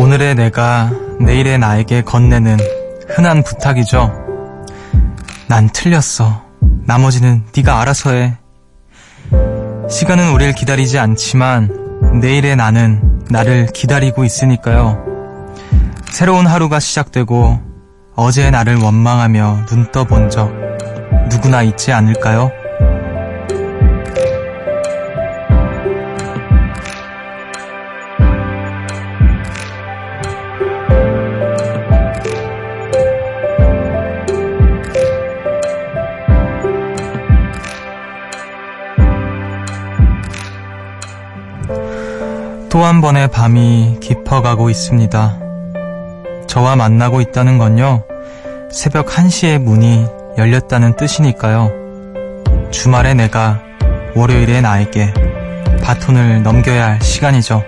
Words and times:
오늘의 0.00 0.34
내가 0.34 0.90
내일의 1.20 1.58
나에게 1.58 2.00
건네는 2.00 2.56
흔한 3.06 3.42
부탁이죠. 3.42 4.10
난 5.46 5.68
틀렸어. 5.74 6.42
나머지는 6.86 7.44
네가 7.54 7.82
알아서 7.82 8.12
해. 8.14 8.38
시간은 9.90 10.32
우릴 10.32 10.54
기다리지 10.54 10.98
않지만 10.98 12.18
내일의 12.18 12.56
나는 12.56 13.20
나를 13.28 13.66
기다리고 13.74 14.24
있으니까요. 14.24 15.04
새로운 16.10 16.46
하루가 16.46 16.80
시작되고 16.80 17.60
어제의 18.16 18.52
나를 18.52 18.76
원망하며 18.76 19.66
눈 19.68 19.92
떠본 19.92 20.30
적 20.30 20.50
누구나 21.28 21.60
있지 21.62 21.92
않을까요? 21.92 22.50
또 42.80 42.86
한 42.86 43.02
번의 43.02 43.28
밤이 43.28 43.98
깊어가고 44.00 44.70
있습니다. 44.70 45.38
저와 46.46 46.76
만나고 46.76 47.20
있다는 47.20 47.58
건요, 47.58 48.04
새벽 48.72 49.08
1시에 49.08 49.58
문이 49.58 50.06
열렸다는 50.38 50.96
뜻이니까요. 50.96 51.70
주말에 52.70 53.12
내가 53.12 53.60
월요일에 54.14 54.62
나에게 54.62 55.12
바톤을 55.82 56.42
넘겨야 56.42 56.86
할 56.86 57.02
시간이죠. 57.02 57.62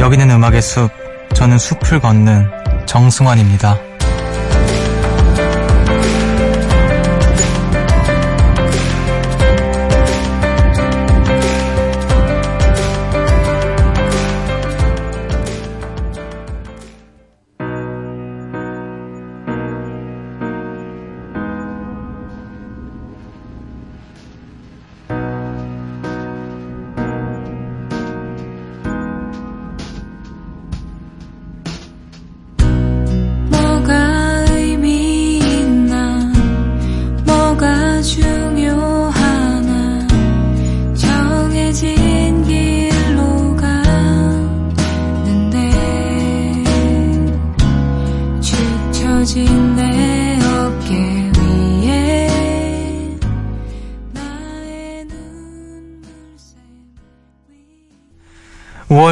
여기는 0.00 0.30
음악의 0.30 0.60
숲, 0.60 0.90
저는 1.32 1.56
숲을 1.56 2.00
걷는 2.00 2.50
정승환입니다. 2.84 3.85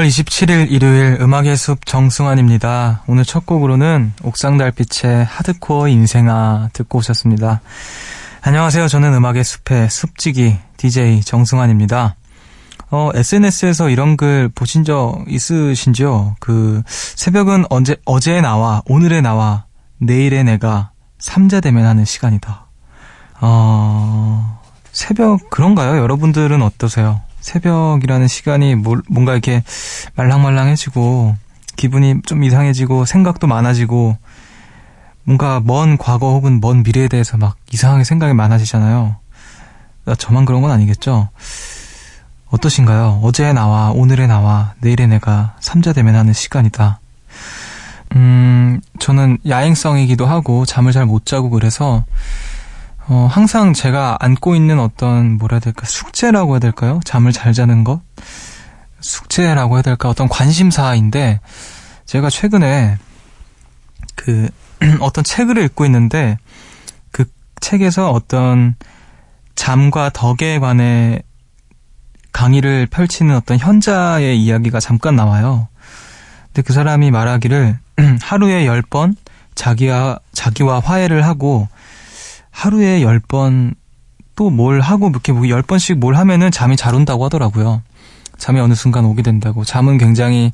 5월 0.05 0.09
27일 0.09 0.71
일요일 0.71 1.19
음악의 1.21 1.57
숲 1.57 1.87
정승환입니다. 1.87 3.05
오늘 3.07 3.25
첫 3.25 3.47
곡으로는 3.47 4.13
옥상 4.23 4.59
달빛의 4.59 5.25
하드코어 5.25 5.89
인생아 5.89 6.71
듣고 6.73 6.99
오셨습니다. 6.99 7.63
안녕하세요. 8.43 8.89
저는 8.89 9.15
음악의 9.15 9.45
숲의 9.45 9.89
숲지기 9.89 10.59
DJ 10.77 11.23
정승환입니다. 11.23 12.17
어, 12.91 13.11
SNS에서 13.15 13.89
이런 13.89 14.17
글 14.17 14.51
보신 14.55 14.85
적 14.85 15.25
있으신지요? 15.27 16.37
그 16.39 16.83
새벽은 16.87 17.65
언제 17.71 17.97
어제 18.05 18.41
나와 18.41 18.83
오늘의 18.87 19.23
나와 19.23 19.65
내일의 19.99 20.45
내가 20.45 20.91
삼자 21.19 21.61
되면 21.61 21.87
하는 21.87 22.05
시간이다. 22.05 22.67
어, 23.41 24.61
새벽 24.93 25.49
그런가요? 25.51 25.97
여러분들은 25.97 26.61
어떠세요? 26.63 27.23
새벽이라는 27.45 28.27
시간이 28.27 28.75
뭔가 28.75 29.33
이렇게 29.33 29.63
말랑말랑해지고 30.15 31.37
기분이 31.77 32.23
좀 32.25 32.43
이상해지고 32.43 33.05
생각도 33.05 33.47
많아지고 33.47 34.17
뭔가 35.25 35.61
먼 35.63 35.99
과거 35.99 36.31
혹은 36.33 36.61
먼 36.63 36.83
미래에 36.83 37.07
대해서 37.07 37.37
막 37.37 37.57
이상하게 37.71 38.05
생각이 38.05 38.33
많아지잖아요. 38.33 39.17
저만 40.17 40.47
그런 40.47 40.63
건 40.63 40.71
아니겠죠? 40.71 41.29
어떠신가요? 42.49 43.21
어제 43.23 43.53
나와 43.53 43.91
오늘의 43.91 44.27
나와 44.27 44.73
내일의 44.81 45.09
내가 45.09 45.57
삼자되면 45.61 46.15
하는 46.15 46.33
시간이다. 46.33 47.01
음, 48.17 48.81
저는 49.01 49.37
야행성이기도 49.47 50.25
하고 50.25 50.65
잠을 50.65 50.93
잘 50.93 51.05
못 51.05 51.27
자고 51.27 51.51
그래서 51.51 52.05
어, 53.07 53.29
항상 53.31 53.75
제가 53.75 54.17
안고 54.21 54.55
있는 54.55 54.81
어떤 54.81 55.37
뭐라 55.37 55.57
해야 55.57 55.61
될까 55.61 55.87
숙제라고 55.87 56.55
해야 56.55 56.59
될까요? 56.61 57.01
잠을 57.05 57.33
잘 57.33 57.53
자는 57.53 57.85
것 57.85 58.01
숙제라고 59.01 59.77
해야 59.77 59.83
될까 59.83 60.09
어떤 60.09 60.29
관심사인데 60.29 61.41
제가 62.07 62.31
최근에 62.31 62.97
그 64.15 64.49
어떤 65.01 65.23
책을 65.23 65.59
읽고 65.59 65.85
있는데 65.85 66.39
그 67.11 67.25
책에서 67.61 68.11
어떤 68.11 68.75
잠과 69.55 70.11
덕에 70.11 70.59
관해 70.59 71.23
강의를 72.33 72.87
펼치는 72.87 73.37
어떤 73.37 73.59
현자의 73.59 74.43
이야기가 74.43 74.81
잠깐 74.81 75.15
나와요. 75.15 75.69
근데 76.47 76.63
그 76.63 76.73
사람이 76.73 77.11
말하기를 77.11 77.79
하루에 78.23 78.67
열번 78.67 79.15
자기와 79.55 80.19
자기와 80.33 80.81
화해를 80.81 81.25
하고 81.25 81.69
하루에 82.55 83.01
10번 83.01 83.75
또 84.37 84.51
뭘 84.51 84.81
하고 84.81 85.09
이렇게 85.11 85.33
뭐 85.33 85.43
10번씩 85.43 85.97
뭘 85.97 86.17
하면은 86.17 86.51
잠이 86.51 86.77
잘 86.77 86.95
온다고 86.95 87.25
하더라고요. 87.25 87.83
잠이 88.39 88.59
어느 88.61 88.75
순간 88.75 89.05
오게 89.05 89.23
된다고. 89.23 89.65
잠은 89.65 89.99
굉장히 89.99 90.51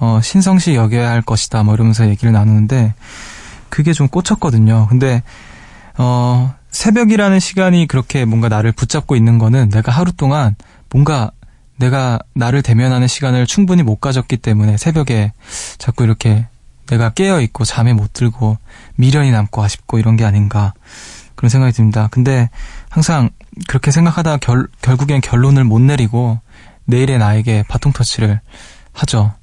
어, 0.00 0.20
신성시 0.22 0.74
여겨야 0.74 1.10
할 1.10 1.22
것이다. 1.22 1.62
뭐 1.62 1.74
이러면서 1.74 2.08
얘기를 2.08 2.32
나누는데 2.32 2.94
그게 3.68 3.92
좀 3.92 4.08
꽂혔거든요. 4.08 4.86
근데 4.88 5.22
어, 5.96 6.54
새벽이라는 6.70 7.40
시간이 7.40 7.86
그렇게 7.86 8.24
뭔가 8.24 8.48
나를 8.48 8.72
붙잡고 8.72 9.16
있는 9.16 9.38
거는 9.38 9.70
내가 9.70 9.92
하루 9.92 10.12
동안 10.12 10.56
뭔가 10.90 11.30
내가 11.78 12.18
나를 12.34 12.62
대면하는 12.62 13.08
시간을 13.08 13.46
충분히 13.46 13.82
못 13.82 13.96
가졌기 13.96 14.36
때문에 14.38 14.76
새벽에 14.76 15.32
자꾸 15.78 16.04
이렇게 16.04 16.46
내가 16.86 17.10
깨어 17.10 17.40
있고 17.40 17.64
잠에 17.64 17.92
못 17.94 18.12
들고 18.12 18.58
미련이 18.96 19.30
남고 19.30 19.62
아쉽고 19.62 19.98
이런 19.98 20.16
게 20.16 20.24
아닌가. 20.24 20.74
그런 21.42 21.50
생각이 21.50 21.72
듭니다. 21.72 22.06
근데 22.12 22.50
항상 22.88 23.28
그렇게 23.66 23.90
생각하다 23.90 24.36
결, 24.36 24.68
결국엔 24.80 25.20
결론을 25.20 25.64
못 25.64 25.80
내리고 25.80 26.38
내일의 26.84 27.18
나에게 27.18 27.64
바통 27.66 27.92
터치를 27.92 28.40
하죠. 28.92 29.34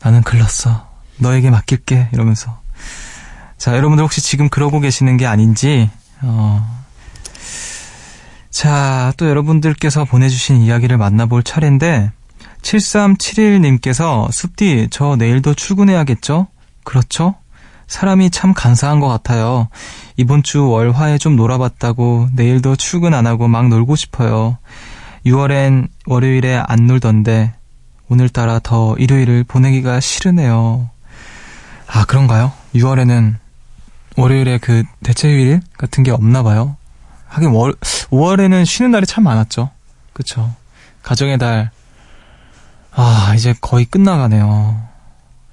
나는 0.00 0.22
글렀어. 0.22 0.88
너에게 1.18 1.50
맡길게. 1.50 2.08
이러면서. 2.10 2.60
자, 3.56 3.76
여러분들 3.76 4.02
혹시 4.02 4.20
지금 4.20 4.48
그러고 4.48 4.80
계시는 4.80 5.16
게 5.16 5.26
아닌지, 5.26 5.88
어, 6.22 6.82
자, 8.50 9.12
또 9.16 9.28
여러분들께서 9.28 10.04
보내주신 10.04 10.56
이야기를 10.62 10.98
만나볼 10.98 11.44
차례인데, 11.44 12.10
7371님께서, 12.62 14.32
숲디, 14.32 14.88
저 14.90 15.14
내일도 15.14 15.54
출근해야겠죠? 15.54 16.48
그렇죠? 16.82 17.36
사람이 17.92 18.30
참 18.30 18.54
간사한 18.54 19.00
것 19.00 19.08
같아요. 19.08 19.68
이번 20.16 20.42
주 20.42 20.66
월화에 20.66 21.18
좀 21.18 21.36
놀아봤다고 21.36 22.30
내일도 22.32 22.74
출근 22.74 23.12
안 23.12 23.26
하고 23.26 23.48
막 23.48 23.68
놀고 23.68 23.96
싶어요. 23.96 24.56
6월엔 25.26 25.88
월요일에 26.06 26.62
안 26.66 26.86
놀던데 26.86 27.52
오늘따라 28.08 28.60
더 28.60 28.96
일요일을 28.96 29.44
보내기가 29.44 30.00
싫으네요. 30.00 30.88
아, 31.86 32.04
그런가요? 32.06 32.52
6월에는 32.74 33.34
월요일에 34.16 34.56
그 34.56 34.84
대체휴일 35.04 35.60
같은 35.76 36.02
게 36.02 36.10
없나 36.12 36.42
봐요. 36.42 36.76
하긴 37.28 37.50
월, 37.50 37.74
5월에는 37.74 38.64
쉬는 38.64 38.90
날이 38.90 39.04
참 39.04 39.24
많았죠. 39.24 39.68
그쵸. 40.14 40.50
가정의 41.02 41.36
달. 41.36 41.70
아, 42.90 43.34
이제 43.36 43.54
거의 43.60 43.84
끝나가네요. 43.84 44.80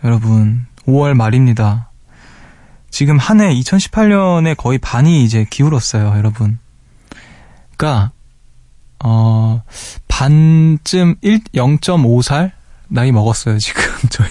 여러분, 0.05 0.67
5월 0.87 1.13
말입니다. 1.15 1.88
지금 2.89 3.17
한 3.17 3.39
해 3.41 3.53
2018년에 3.53 4.57
거의 4.57 4.77
반이 4.77 5.23
이제 5.23 5.45
기울었어요, 5.49 6.13
여러분. 6.17 6.59
그니까, 7.77 8.11
어, 9.03 9.61
반쯤 10.07 11.15
1, 11.21 11.39
0.5살? 11.55 12.51
나이 12.89 13.11
먹었어요, 13.11 13.57
지금, 13.59 13.81
저희. 14.09 14.29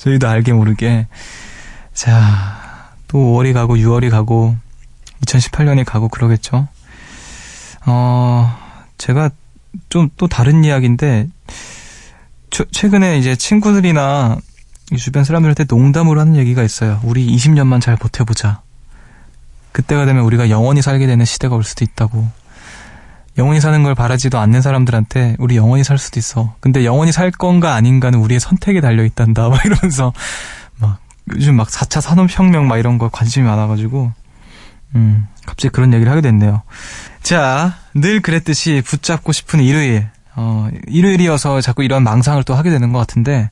저희도 0.00 0.28
알게 0.28 0.52
모르게. 0.52 1.06
자, 1.94 2.90
또 3.08 3.18
5월이 3.18 3.52
가고 3.52 3.76
6월이 3.76 4.10
가고 4.10 4.56
2018년이 5.26 5.84
가고 5.84 6.08
그러겠죠. 6.08 6.66
어, 7.86 8.58
제가 8.98 9.30
좀 9.88 10.10
또 10.16 10.26
다른 10.26 10.64
이야기인데, 10.64 11.28
최근에 12.50 13.18
이제 13.18 13.36
친구들이나 13.36 14.36
주변 14.96 15.24
사람들한테 15.24 15.64
농담으로 15.68 16.20
하는 16.20 16.36
얘기가 16.36 16.62
있어요. 16.62 17.00
우리 17.02 17.26
20년만 17.34 17.80
잘 17.80 17.96
버텨보자. 17.96 18.60
그때가 19.72 20.04
되면 20.04 20.24
우리가 20.24 20.50
영원히 20.50 20.82
살게 20.82 21.06
되는 21.06 21.24
시대가 21.24 21.56
올 21.56 21.64
수도 21.64 21.84
있다고. 21.84 22.28
영원히 23.38 23.60
사는 23.60 23.82
걸 23.82 23.94
바라지도 23.94 24.38
않는 24.38 24.60
사람들한테 24.60 25.36
우리 25.38 25.56
영원히 25.56 25.84
살 25.84 25.96
수도 25.96 26.20
있어. 26.20 26.54
근데 26.60 26.84
영원히 26.84 27.12
살 27.12 27.30
건가 27.30 27.74
아닌가는 27.74 28.18
우리의 28.18 28.40
선택에 28.40 28.80
달려 28.80 29.04
있단다. 29.04 29.48
막 29.50 29.64
이러면서 29.64 30.12
막 30.76 30.98
요즘 31.34 31.56
막 31.56 31.68
4차 31.68 32.00
산업혁명 32.00 32.68
막 32.68 32.76
이런 32.78 32.98
거 32.98 33.08
관심이 33.08 33.46
많아가지고 33.46 34.12
음 34.94 35.26
갑자기 35.46 35.72
그런 35.72 35.94
얘기를 35.94 36.12
하게 36.12 36.20
됐네요. 36.20 36.62
자, 37.22 37.76
늘 37.94 38.20
그랬듯이 38.20 38.82
붙잡고 38.84 39.32
싶은 39.32 39.60
일요일. 39.60 40.08
어, 40.34 40.68
일요일이어서 40.86 41.60
자꾸 41.60 41.82
이런 41.82 42.04
망상을 42.04 42.42
또 42.44 42.54
하게 42.54 42.70
되는 42.70 42.92
것 42.92 42.98
같은데 42.98 43.50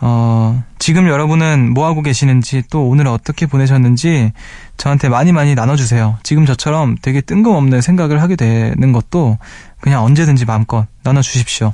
어, 0.00 0.62
지금 0.78 1.08
여러분은 1.08 1.72
뭐 1.72 1.86
하고 1.86 2.02
계시는지 2.02 2.62
또 2.70 2.88
오늘 2.88 3.06
어떻게 3.06 3.46
보내셨는지 3.46 4.32
저한테 4.76 5.08
많이 5.08 5.32
많이 5.32 5.54
나눠주세요. 5.54 6.18
지금 6.22 6.44
저처럼 6.46 6.96
되게 7.00 7.20
뜬금없는 7.20 7.80
생각을 7.80 8.20
하게 8.20 8.36
되는 8.36 8.92
것도 8.92 9.38
그냥 9.80 10.04
언제든지 10.04 10.44
마음껏 10.44 10.86
나눠주십시오. 11.02 11.72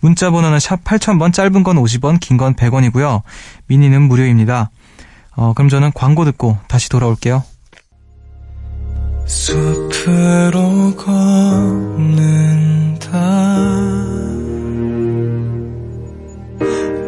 문자 0.00 0.30
번호는 0.30 0.60
샵 0.60 0.84
8000번, 0.84 1.32
짧은 1.32 1.62
건 1.64 1.76
50원, 1.76 2.20
긴 2.20 2.36
건 2.36 2.54
100원이고요. 2.54 3.22
미니는 3.66 4.02
무료입니다. 4.02 4.70
어, 5.34 5.52
그럼 5.54 5.68
저는 5.68 5.90
광고 5.94 6.24
듣고 6.24 6.58
다시 6.68 6.88
돌아올게요. 6.88 7.42
숲으로 9.26 10.94
걷는다 10.96 13.08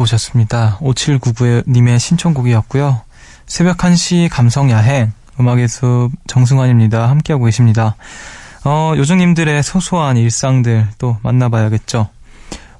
듣고 0.00 0.04
오셨습니다. 0.04 0.78
5799님의 0.80 1.98
신청곡이었고요. 1.98 3.02
새벽 3.46 3.76
1시 3.76 4.28
감성 4.30 4.70
야행, 4.70 5.12
음악의 5.38 5.68
숲 5.68 6.10
정승환입니다. 6.26 7.08
함께하고 7.08 7.44
계십니다. 7.44 7.96
어, 8.64 8.94
요정님들의 8.96 9.62
소소한 9.62 10.16
일상들 10.16 10.88
또 10.98 11.18
만나봐야겠죠. 11.22 12.08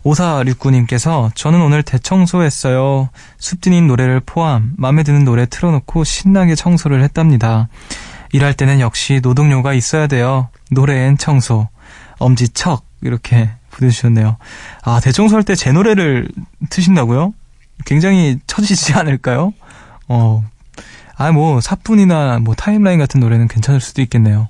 5469님께서 0.05 1.31
저는 1.35 1.61
오늘 1.61 1.83
대청소했어요. 1.83 3.11
숲드님 3.39 3.87
노래를 3.87 4.21
포함 4.21 4.73
마음에 4.79 5.03
드는 5.03 5.25
노래 5.25 5.45
틀어놓고 5.47 6.05
신나게 6.05 6.55
청소를 6.55 7.03
했답니다. 7.03 7.69
일할 8.33 8.55
때는 8.55 8.81
역시 8.81 9.21
노동요가 9.23 9.75
있어야 9.75 10.07
돼요. 10.07 10.49
노래엔 10.71 11.19
청소. 11.19 11.69
엄지척 12.19 12.85
이렇게 13.03 13.51
보내주셨네요. 13.71 14.37
아, 14.83 15.01
대청소할 15.01 15.43
때 15.45 15.55
제 15.55 15.73
노래를 15.73 16.29
트신다고요? 16.71 17.35
굉장히 17.87 18.39
처지지 18.47 18.95
않을까요? 18.95 19.53
어, 20.09 20.45
아, 21.17 21.33
뭐, 21.33 21.61
사뿐이나 21.61 22.39
뭐 22.41 22.55
타임라인 22.55 22.99
같은 22.99 23.21
노래는 23.21 23.49
괜찮을 23.49 23.81
수도 23.81 24.01
있겠네요. 24.03 24.49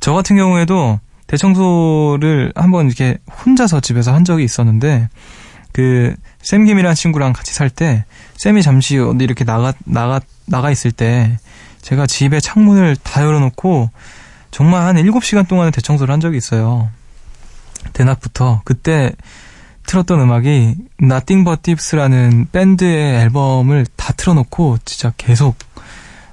저 0.00 0.12
같은 0.12 0.36
경우에도 0.36 0.98
대청소를 1.28 2.52
한번 2.56 2.86
이렇게 2.86 3.18
혼자서 3.44 3.80
집에서 3.80 4.12
한 4.14 4.24
적이 4.24 4.44
있었는데, 4.44 5.08
그, 5.72 6.14
쌤김이라는 6.42 6.94
친구랑 6.94 7.32
같이 7.32 7.52
살 7.54 7.70
때, 7.70 8.04
쌤이 8.36 8.62
잠시 8.62 8.98
어디 8.98 9.24
이렇게 9.24 9.44
나가, 9.44 9.72
나가, 9.84 10.20
나가 10.46 10.70
있을 10.70 10.90
때, 10.90 11.38
제가 11.82 12.06
집에 12.06 12.40
창문을 12.40 12.96
다 12.96 13.22
열어놓고, 13.22 13.90
정말 14.50 14.82
한 14.82 14.96
7시간 14.96 15.46
동안 15.46 15.70
대청소를 15.70 16.12
한 16.12 16.20
적이 16.20 16.38
있어요. 16.38 16.90
대낮부터 17.92 18.62
그때 18.64 19.12
틀었던 19.86 20.20
음악이 20.20 20.74
Nothing 21.02 21.44
But 21.44 21.62
Tips라는 21.62 22.48
밴드의 22.52 23.20
앨범을 23.22 23.86
다 23.96 24.12
틀어놓고 24.12 24.78
진짜 24.84 25.12
계속 25.16 25.56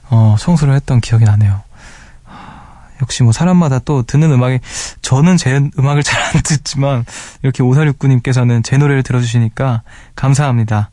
어, 0.10 0.36
청소를 0.38 0.74
했던 0.76 1.00
기억이 1.02 1.24
나네요. 1.24 1.64
역시 3.02 3.24
뭐 3.24 3.32
사람마다 3.32 3.80
또 3.80 4.04
듣는 4.04 4.32
음악이 4.32 4.60
저는 5.02 5.38
제 5.38 5.60
음악을 5.78 6.04
잘 6.04 6.22
안 6.26 6.42
듣지만 6.44 7.06
이렇게 7.44 7.64
5469님께서는 7.64 8.64
제 8.64 8.78
노래를 8.78 9.04
들어주시니까 9.04 9.84
감사합니다. 10.16 10.90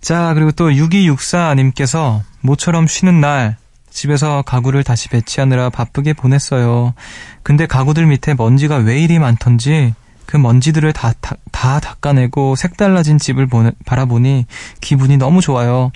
자 0.00 0.32
그리고 0.34 0.52
또 0.52 0.70
6264님께서 0.70 2.22
모처럼 2.40 2.86
쉬는 2.86 3.20
날 3.20 3.56
집에서 3.90 4.42
가구를 4.42 4.84
다시 4.84 5.08
배치하느라 5.08 5.70
바쁘게 5.70 6.14
보냈어요. 6.14 6.94
근데 7.42 7.66
가구들 7.66 8.06
밑에 8.06 8.34
먼지가 8.34 8.76
왜 8.76 9.00
이리 9.00 9.18
많던지 9.18 9.94
그 10.30 10.36
먼지들을 10.36 10.92
다, 10.92 11.12
다, 11.20 11.34
다 11.50 11.80
닦아내고 11.80 12.54
색달라진 12.54 13.18
집을 13.18 13.46
보내, 13.48 13.72
바라보니 13.84 14.46
기분이 14.80 15.16
너무 15.16 15.40
좋아요. 15.40 15.90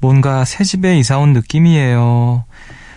뭔가 0.00 0.44
새 0.44 0.64
집에 0.64 0.98
이사 0.98 1.18
온 1.18 1.32
느낌이에요. 1.32 2.44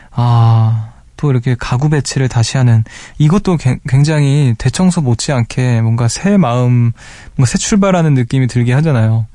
아, 0.10 0.94
또 1.16 1.30
이렇게 1.30 1.56
가구 1.60 1.90
배치를 1.90 2.28
다시 2.28 2.58
하는 2.58 2.84
이것도 3.20 3.58
굉장히 3.88 4.56
대청소 4.58 5.02
못지않게 5.02 5.82
뭔가 5.82 6.08
새 6.08 6.38
마음, 6.38 6.92
뭔가 7.36 7.52
새 7.52 7.60
출발하는 7.60 8.16
느낌이 8.16 8.48
들게 8.48 8.74
하잖아요. 8.74 9.28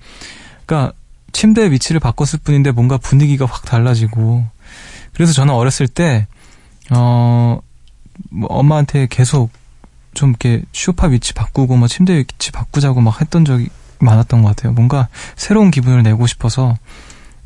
그러니까 0.67 0.93
침대 1.31 1.71
위치를 1.71 2.01
바꿨을 2.01 2.41
뿐인데 2.43 2.73
뭔가 2.73 2.97
분위기가 2.97 3.47
확 3.47 3.65
달라지고 3.65 4.45
그래서 5.15 5.33
저는 5.33 5.55
어렸을 5.55 5.89
때, 5.89 6.27
어, 6.91 7.61
뭐 8.31 8.49
엄마한테 8.51 9.07
계속 9.09 9.51
좀 10.13 10.31
이렇게 10.31 10.63
쇼파 10.73 11.09
위치 11.09 11.33
바꾸고 11.33 11.77
뭐 11.77 11.89
침대 11.89 12.17
위치 12.17 12.53
바꾸자고 12.53 13.01
막 13.01 13.21
했던 13.21 13.45
적이 13.45 13.69
많았던 14.01 14.43
것 14.43 14.49
같아요. 14.49 14.73
뭔가 14.73 15.09
새로운 15.37 15.71
기분을 15.71 16.03
내고 16.03 16.27
싶어서, 16.27 16.77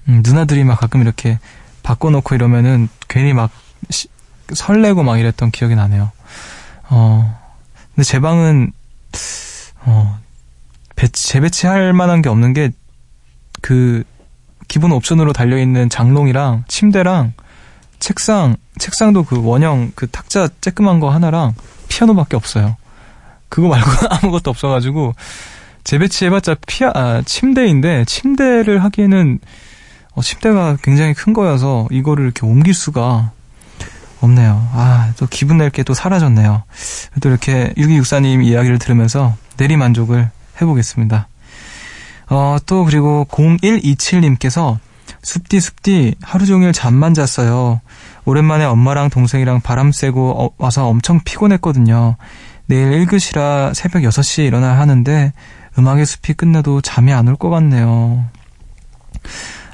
음, 0.09 0.23
누나들이 0.25 0.65
막 0.65 0.81
가끔 0.81 1.03
이렇게 1.03 1.39
바꿔놓고 1.83 2.35
이러면은 2.35 2.89
괜히 3.09 3.33
막 3.33 3.51
시, 3.91 4.09
설레고 4.53 5.03
막 5.03 5.19
이랬던 5.19 5.51
기억이 5.51 5.75
나네요. 5.75 6.11
어, 6.91 7.39
근데 7.95 8.05
제 8.05 8.19
방은, 8.19 8.73
어, 9.85 10.19
배치, 10.97 11.29
재배치할 11.29 11.93
만한 11.93 12.23
게 12.23 12.29
없는 12.29 12.55
게, 12.55 12.71
그, 13.61 14.05
기본 14.69 14.93
옵션으로 14.93 15.33
달려있는 15.33 15.89
장롱이랑 15.89 16.65
침대랑 16.69 17.33
책상, 17.99 18.57
책상도 18.79 19.25
그 19.25 19.43
원형 19.43 19.93
그 19.95 20.07
탁자 20.09 20.49
쬐끄만 20.61 21.01
거 21.01 21.11
하나랑 21.11 21.55
피아노밖에 21.89 22.37
없어요. 22.37 22.77
그거 23.49 23.69
말고 23.69 23.91
아무것도 24.23 24.51
없어가지고 24.51 25.15
재배치해봤자 25.85 26.57
피아, 26.67 26.91
아, 26.95 27.23
침대인데 27.25 28.05
침대를 28.05 28.85
하기에는 28.85 29.39
어, 30.15 30.23
침대가 30.23 30.77
굉장히 30.83 31.15
큰 31.15 31.33
거여서 31.33 31.89
이거를 31.91 32.25
이렇게 32.25 32.45
옮길 32.45 32.75
수가 32.75 33.33
없네요. 34.21 34.69
아, 34.73 35.13
또 35.17 35.27
기분 35.31 35.59
낼 35.59 35.71
게 35.71 35.83
또 35.85 35.95
사라졌네요. 35.95 36.65
또 37.23 37.29
이렇게 37.29 37.73
6264님 37.77 38.45
이야기를 38.45 38.79
들으면서 38.79 39.35
내리만족을 39.59 40.31
해보겠습니다. 40.61 41.29
어, 42.31 42.57
또 42.67 42.85
그리고 42.85 43.27
0127님께서 43.31 44.79
숲디 45.23 45.61
숲디 45.61 46.15
하루 46.23 46.47
종일 46.47 46.73
잠만 46.73 47.15
잤어요. 47.15 47.81
오랜만에 48.25 48.65
엄마랑 48.65 49.11
동생이랑 49.11 49.61
바람 49.61 49.93
쐬고 49.93 50.45
어, 50.45 50.51
와서 50.59 50.87
엄청 50.89 51.21
피곤했거든요. 51.25 52.17
내일 52.67 53.07
1교시라 53.07 53.75
새벽 53.75 54.03
6시에 54.03 54.47
일어나야 54.47 54.79
하는데 54.79 55.33
음악의 55.79 56.07
숲이 56.07 56.35
끝나도 56.35 56.81
잠이 56.83 57.13
안 57.13 57.29
올 57.29 57.37
것 57.37 57.51
같네요. 57.51 58.25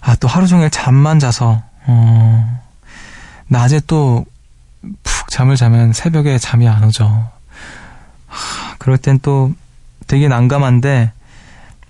아, 0.01 0.15
또 0.17 0.29
하루 0.29 0.47
종일 0.47 0.69
잠만 0.71 1.19
자서, 1.19 1.63
어, 1.87 2.61
낮에 3.49 3.81
또 3.87 4.25
푹 5.03 5.31
잠을 5.31 5.57
자면 5.57 5.93
새벽에 5.95 6.37
잠이 6.39 6.69
안 6.69 6.85
오죠. 6.85 7.07
하, 8.27 8.77
그럴 8.79 8.99
땐 8.99 9.19
또 9.23 9.53
되게 10.07 10.29
난감한데, 10.29 11.11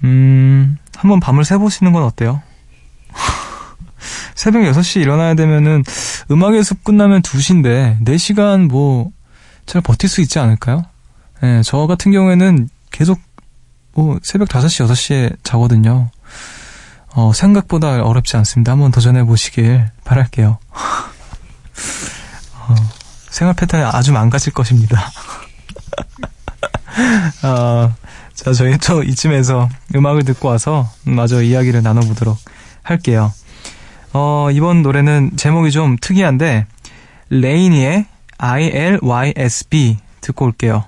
음, 0.04 0.78
한번 0.96 1.18
밤을 1.18 1.44
새보시는 1.44 1.92
건 1.92 2.04
어때요? 2.04 2.40
새벽 4.44 4.62
6시 4.62 5.00
일어나야 5.00 5.34
되면은 5.34 5.84
음악의 6.30 6.62
숲 6.64 6.84
끝나면 6.84 7.22
2시인데 7.22 8.04
4시간 8.04 8.68
뭐 8.68 9.12
잘 9.66 9.80
버틸 9.80 10.08
수 10.08 10.20
있지 10.20 10.38
않을까요? 10.38 10.84
예, 11.42 11.46
네, 11.46 11.62
저 11.62 11.86
같은 11.86 12.12
경우에는 12.12 12.68
계속 12.90 13.18
뭐 13.92 14.18
새벽 14.22 14.48
5시, 14.48 14.86
6시에 14.86 15.36
자거든요. 15.42 16.10
어, 17.14 17.32
생각보다 17.32 18.02
어렵지 18.02 18.36
않습니다. 18.38 18.72
한번 18.72 18.90
도전해 18.90 19.24
보시길 19.24 19.88
바랄게요. 20.04 20.58
어, 22.60 22.74
생활 23.30 23.54
패턴이 23.54 23.84
아주 23.84 24.12
망가질 24.12 24.52
것입니다. 24.52 25.10
어, 27.42 27.94
자, 28.34 28.52
저희 28.52 28.76
또 28.78 29.02
이쯤에서 29.02 29.68
음악을 29.94 30.24
듣고 30.24 30.48
와서 30.48 30.90
마저 31.04 31.42
이야기를 31.42 31.82
나눠보도록 31.82 32.36
할게요. 32.82 33.32
어, 34.16 34.48
이번 34.52 34.82
노래는 34.82 35.32
제목이 35.36 35.72
좀 35.72 35.96
특이한데, 36.00 36.66
레이니의 37.30 38.06
ILYSB 38.38 39.96
듣고 40.20 40.44
올게요. 40.44 40.84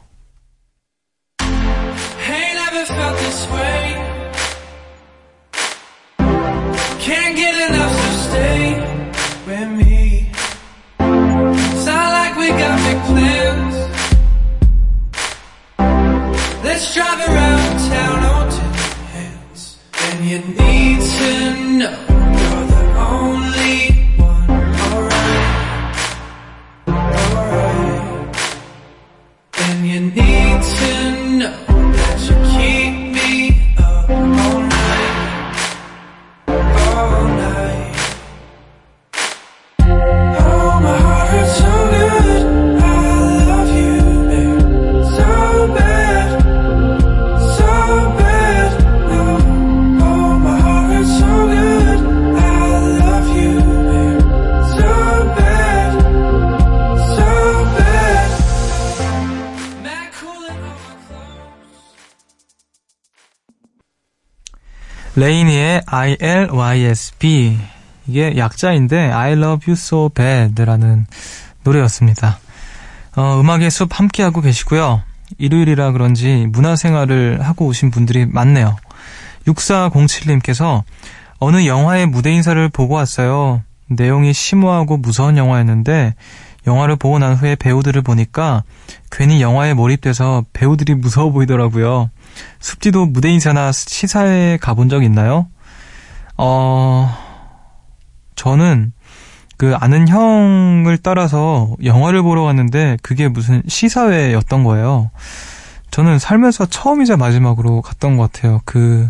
ILYSB 65.97 67.59
이게 68.07 68.37
약자인데 68.37 69.11
I 69.11 69.33
Love 69.33 69.65
You 69.67 69.73
So 69.73 70.11
Bad라는 70.11 71.07
노래였습니다. 71.65 72.39
어, 73.17 73.41
음악의 73.41 73.71
숲 73.71 73.99
함께하고 73.99 74.43
계시고요. 74.43 75.03
일요일이라 75.39 75.93
그런지 75.93 76.47
문화생활을 76.51 77.41
하고 77.43 77.67
오신 77.67 77.91
분들이 77.91 78.27
많네요. 78.27 78.77
6407님께서 79.47 80.83
어느 81.39 81.67
영화의 81.67 82.07
무대 82.07 82.31
인사를 82.31 82.69
보고 82.69 82.95
왔어요. 82.95 83.63
내용이 83.89 84.33
심오하고 84.35 84.99
무서운 84.99 85.39
영화였는데 85.39 86.15
영화를 86.67 86.97
보고 86.97 87.19
난 87.19 87.35
후에 87.35 87.55
배우들을 87.55 88.03
보니까 88.03 88.65
괜히 89.11 89.41
영화에 89.41 89.73
몰입돼서 89.73 90.45
배우들이 90.53 90.95
무서워 90.95 91.31
보이더라고요. 91.31 92.11
숲지도 92.61 93.07
무대 93.07 93.31
인사나 93.31 93.73
시사회에 93.73 94.59
가본 94.59 94.89
적 94.89 95.03
있나요? 95.05 95.47
어, 96.37 97.09
저는 98.35 98.93
그 99.57 99.75
아는 99.75 100.07
형을 100.07 100.99
따라서 100.99 101.75
영화를 101.83 102.23
보러 102.23 102.43
갔는데 102.45 102.99
그게 103.03 103.29
무슨 103.29 103.63
시사회였던 103.67 104.65
거예요. 104.65 105.11
저는 105.91 106.19
살면서 106.19 106.67
처음이자 106.67 107.17
마지막으로 107.17 107.81
갔던 107.81 108.19
것 108.19 108.31
같아요. 108.31 108.61
그, 108.65 109.09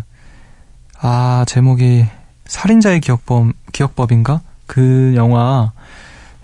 아, 1.01 1.43
제목이 1.47 2.05
살인자의 2.45 3.01
기억법, 3.01 3.51
기억법인가? 3.73 4.39
그 4.67 5.13
영화, 5.15 5.73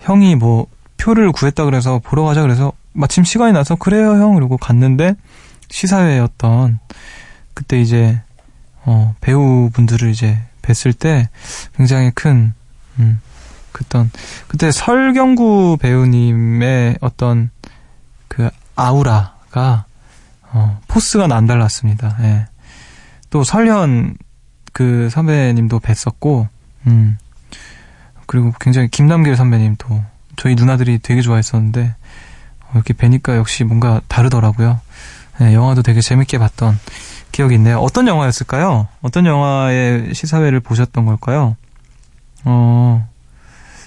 형이 0.00 0.36
뭐, 0.36 0.66
표를 0.98 1.32
구했다 1.32 1.64
그래서 1.64 1.98
보러 1.98 2.24
가자 2.24 2.42
그래서 2.42 2.72
마침 2.92 3.24
시간이 3.24 3.52
나서 3.52 3.74
그래요 3.74 4.12
형 4.12 4.34
그러고 4.34 4.56
갔는데 4.56 5.14
시사회였던 5.68 6.78
그때 7.52 7.80
이제 7.80 8.20
어, 8.84 9.14
배우분들을 9.20 10.08
이제 10.08 10.38
뵀을 10.64 10.98
때 10.98 11.28
굉장히 11.76 12.10
큰 12.10 12.54
음, 12.98 13.20
그던 13.72 14.10
그때 14.48 14.70
설경구 14.70 15.78
배우님의 15.80 16.98
어떤 17.00 17.50
그 18.28 18.50
아우라가 18.76 19.84
어, 20.52 20.80
포스가 20.88 21.26
남달랐습니다. 21.26 22.16
예. 22.20 22.46
또 23.30 23.42
설현 23.42 24.16
그 24.72 25.08
선배님도 25.10 25.80
뵀었고, 25.80 26.48
음, 26.86 27.18
그리고 28.26 28.52
굉장히 28.60 28.88
김남길 28.88 29.36
선배님도 29.36 30.04
저희 30.36 30.54
누나들이 30.54 31.00
되게 31.00 31.20
좋아했었는데 31.20 31.94
어, 32.62 32.70
이렇게 32.74 32.92
뵈니까 32.94 33.36
역시 33.36 33.64
뭔가 33.64 34.00
다르더라고요. 34.08 34.80
네, 35.40 35.54
영화도 35.54 35.82
되게 35.82 36.00
재밌게 36.00 36.38
봤던 36.38 36.78
기억이 37.34 37.56
있네요. 37.56 37.80
어떤 37.80 38.06
영화였을까요? 38.06 38.86
어떤 39.02 39.26
영화의 39.26 40.14
시사회를 40.14 40.60
보셨던 40.60 41.04
걸까요? 41.04 41.56
어, 42.44 43.08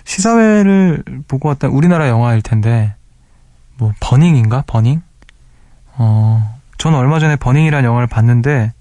시사회를 0.03 1.01
보고 1.29 1.47
왔던 1.47 1.71
우리나라 1.71 2.09
영화일 2.09 2.41
텐데, 2.41 2.93
뭐, 3.77 3.93
버닝인가? 4.01 4.65
버닝? 4.67 5.01
어, 5.93 6.59
저는 6.77 6.97
얼마 6.99 7.19
전에 7.19 7.37
버닝이라는 7.37 7.87
영화를 7.87 8.07
봤는데, 8.07 8.73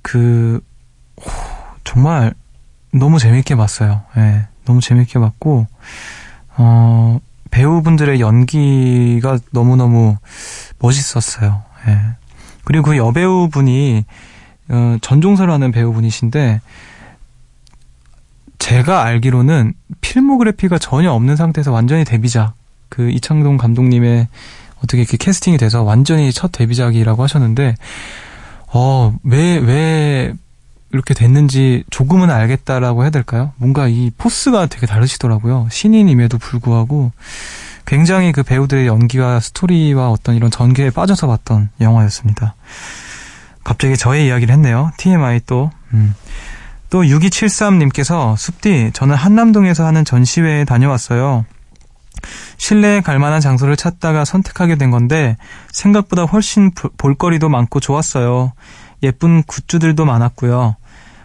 그, 0.00 0.64
오, 1.16 1.22
정말 1.84 2.32
너무 2.94 3.18
재밌게 3.18 3.56
봤어요. 3.56 4.00
예, 4.16 4.20
네, 4.20 4.46
너무 4.64 4.80
재밌게 4.80 5.18
봤고, 5.18 5.66
어, 6.56 7.20
배우분들의 7.50 8.20
연기가 8.20 9.38
너무너무 9.50 10.16
멋있었어요. 10.78 11.62
예. 11.88 12.19
그리고 12.70 12.84
그 12.84 12.96
여배우분이 12.96 14.04
어, 14.68 14.96
전종서라는 15.00 15.72
배우분이신데 15.72 16.60
제가 18.60 19.02
알기로는 19.02 19.72
필모그래피가 20.00 20.78
전혀 20.78 21.10
없는 21.10 21.34
상태에서 21.34 21.72
완전히 21.72 22.04
데뷔작 22.04 22.54
그 22.88 23.10
이창동 23.10 23.56
감독님의 23.56 24.28
어떻게 24.84 24.98
이렇게 24.98 25.16
캐스팅이 25.16 25.56
돼서 25.56 25.82
완전히 25.82 26.30
첫 26.30 26.52
데뷔작이라고 26.52 27.20
하셨는데 27.24 27.74
어왜왜 28.68 29.58
왜 29.64 30.32
이렇게 30.92 31.12
됐는지 31.12 31.82
조금은 31.90 32.30
알겠다라고 32.30 33.02
해야 33.02 33.10
될까요? 33.10 33.52
뭔가 33.56 33.88
이 33.88 34.12
포스가 34.16 34.66
되게 34.66 34.86
다르시더라고요. 34.86 35.66
신인임에도 35.72 36.38
불구하고 36.38 37.10
굉장히 37.86 38.32
그 38.32 38.42
배우들의 38.42 38.86
연기와 38.86 39.40
스토리와 39.40 40.10
어떤 40.10 40.34
이런 40.34 40.50
전개에 40.50 40.90
빠져서 40.90 41.26
봤던 41.26 41.70
영화였습니다. 41.80 42.54
갑자기 43.64 43.96
저의 43.96 44.26
이야기를 44.26 44.52
했네요. 44.54 44.92
TMI 44.96 45.40
또. 45.46 45.70
음. 45.92 46.14
또 46.88 47.02
6273님께서 47.02 48.36
숲디 48.36 48.90
저는 48.92 49.14
한남동에서 49.14 49.86
하는 49.86 50.04
전시회에 50.04 50.64
다녀왔어요. 50.64 51.44
실내에 52.56 53.00
갈 53.00 53.18
만한 53.18 53.40
장소를 53.40 53.76
찾다가 53.76 54.24
선택하게 54.24 54.76
된 54.76 54.90
건데 54.90 55.36
생각보다 55.72 56.24
훨씬 56.24 56.72
볼거리도 56.98 57.48
많고 57.48 57.80
좋았어요. 57.80 58.52
예쁜 59.02 59.42
굿즈들도 59.44 60.04
많았고요. 60.04 60.76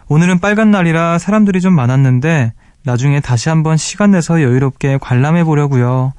오늘은 0.08 0.38
빨간 0.38 0.70
날이라 0.70 1.18
사람들이 1.18 1.60
좀 1.60 1.74
많았는데 1.74 2.52
나중에 2.84 3.20
다시 3.20 3.48
한번 3.48 3.76
시간 3.76 4.12
내서 4.12 4.40
여유롭게 4.40 4.98
관람해 5.00 5.44
보려고요. 5.44 6.12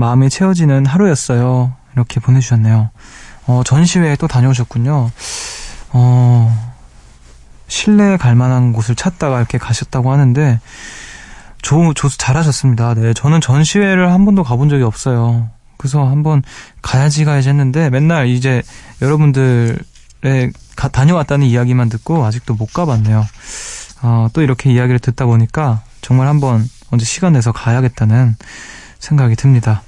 마음이 0.00 0.30
채워지는 0.30 0.86
하루였어요. 0.86 1.72
이렇게 1.92 2.20
보내주셨네요. 2.20 2.90
어, 3.46 3.62
전시회에 3.64 4.16
또 4.16 4.26
다녀오셨군요. 4.26 5.10
어, 5.92 6.72
실내에 7.68 8.16
갈 8.16 8.34
만한 8.34 8.72
곳을 8.72 8.94
찾다가 8.94 9.38
이렇게 9.38 9.58
가셨다고 9.58 10.10
하는데, 10.10 10.58
조, 11.62 11.92
조, 11.92 12.08
잘하셨습니다. 12.08 12.94
네. 12.94 13.12
저는 13.12 13.40
전시회를 13.40 14.10
한 14.10 14.24
번도 14.24 14.42
가본 14.42 14.70
적이 14.70 14.84
없어요. 14.84 15.50
그래서 15.76 16.06
한번 16.08 16.42
가야지 16.80 17.24
가야지 17.24 17.50
했는데, 17.50 17.90
맨날 17.90 18.26
이제 18.28 18.62
여러분들의 19.02 20.52
가, 20.76 20.88
다녀왔다는 20.88 21.46
이야기만 21.46 21.90
듣고 21.90 22.24
아직도 22.24 22.54
못 22.54 22.72
가봤네요. 22.72 23.26
어, 24.02 24.28
또 24.32 24.40
이렇게 24.40 24.72
이야기를 24.72 24.98
듣다 24.98 25.26
보니까 25.26 25.82
정말 26.00 26.26
한번 26.26 26.66
언제 26.90 27.04
시간 27.04 27.34
내서 27.34 27.52
가야겠다는 27.52 28.36
생각이 28.98 29.36
듭니다. 29.36 29.82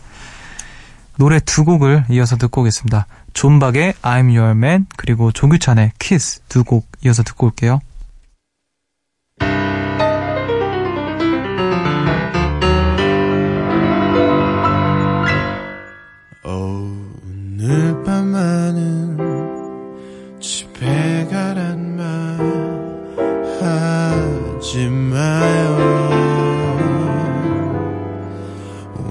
노래 1.16 1.40
두 1.40 1.64
곡을 1.64 2.04
이어서 2.10 2.36
듣고 2.36 2.62
오겠습니다. 2.62 3.06
존박의 3.34 3.94
I'm 4.02 4.36
Your 4.36 4.50
Man 4.52 4.86
그리고 4.96 5.32
조규찬의 5.32 5.92
Kiss 5.98 6.40
두 6.48 6.64
곡 6.64 6.86
이어서 7.04 7.22
듣고 7.22 7.46
올게요. 7.46 7.80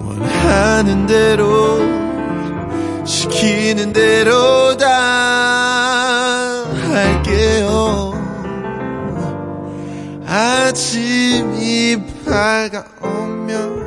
원하는 0.08 1.05
대로 1.08 1.80
시키는 3.71 3.93
대로 3.93 4.75
다. 4.77 4.87
할게요. 6.91 8.13
아침이 10.27 11.97
밝아오면 12.25 13.81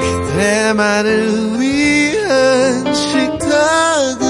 그대만을 0.00 1.60
위한 1.60 2.94
식탁 2.94 4.21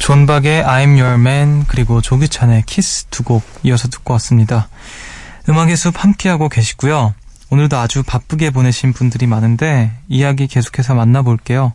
존박의 0.00 0.64
I'm 0.64 0.98
Your 0.98 1.14
Man 1.20 1.64
그리고 1.68 2.00
조규찬의 2.00 2.64
키스 2.66 3.04
두 3.06 3.22
곡 3.22 3.44
이어서 3.62 3.86
듣고 3.88 4.14
왔습니다. 4.14 4.68
음악의 5.48 5.76
숲 5.76 6.02
함께하고 6.02 6.48
계시고요. 6.48 7.14
오늘도 7.50 7.76
아주 7.76 8.02
바쁘게 8.02 8.50
보내신 8.50 8.92
분들이 8.92 9.26
많은데 9.26 9.92
이야기 10.08 10.46
계속해서 10.46 10.94
만나볼게요. 10.94 11.74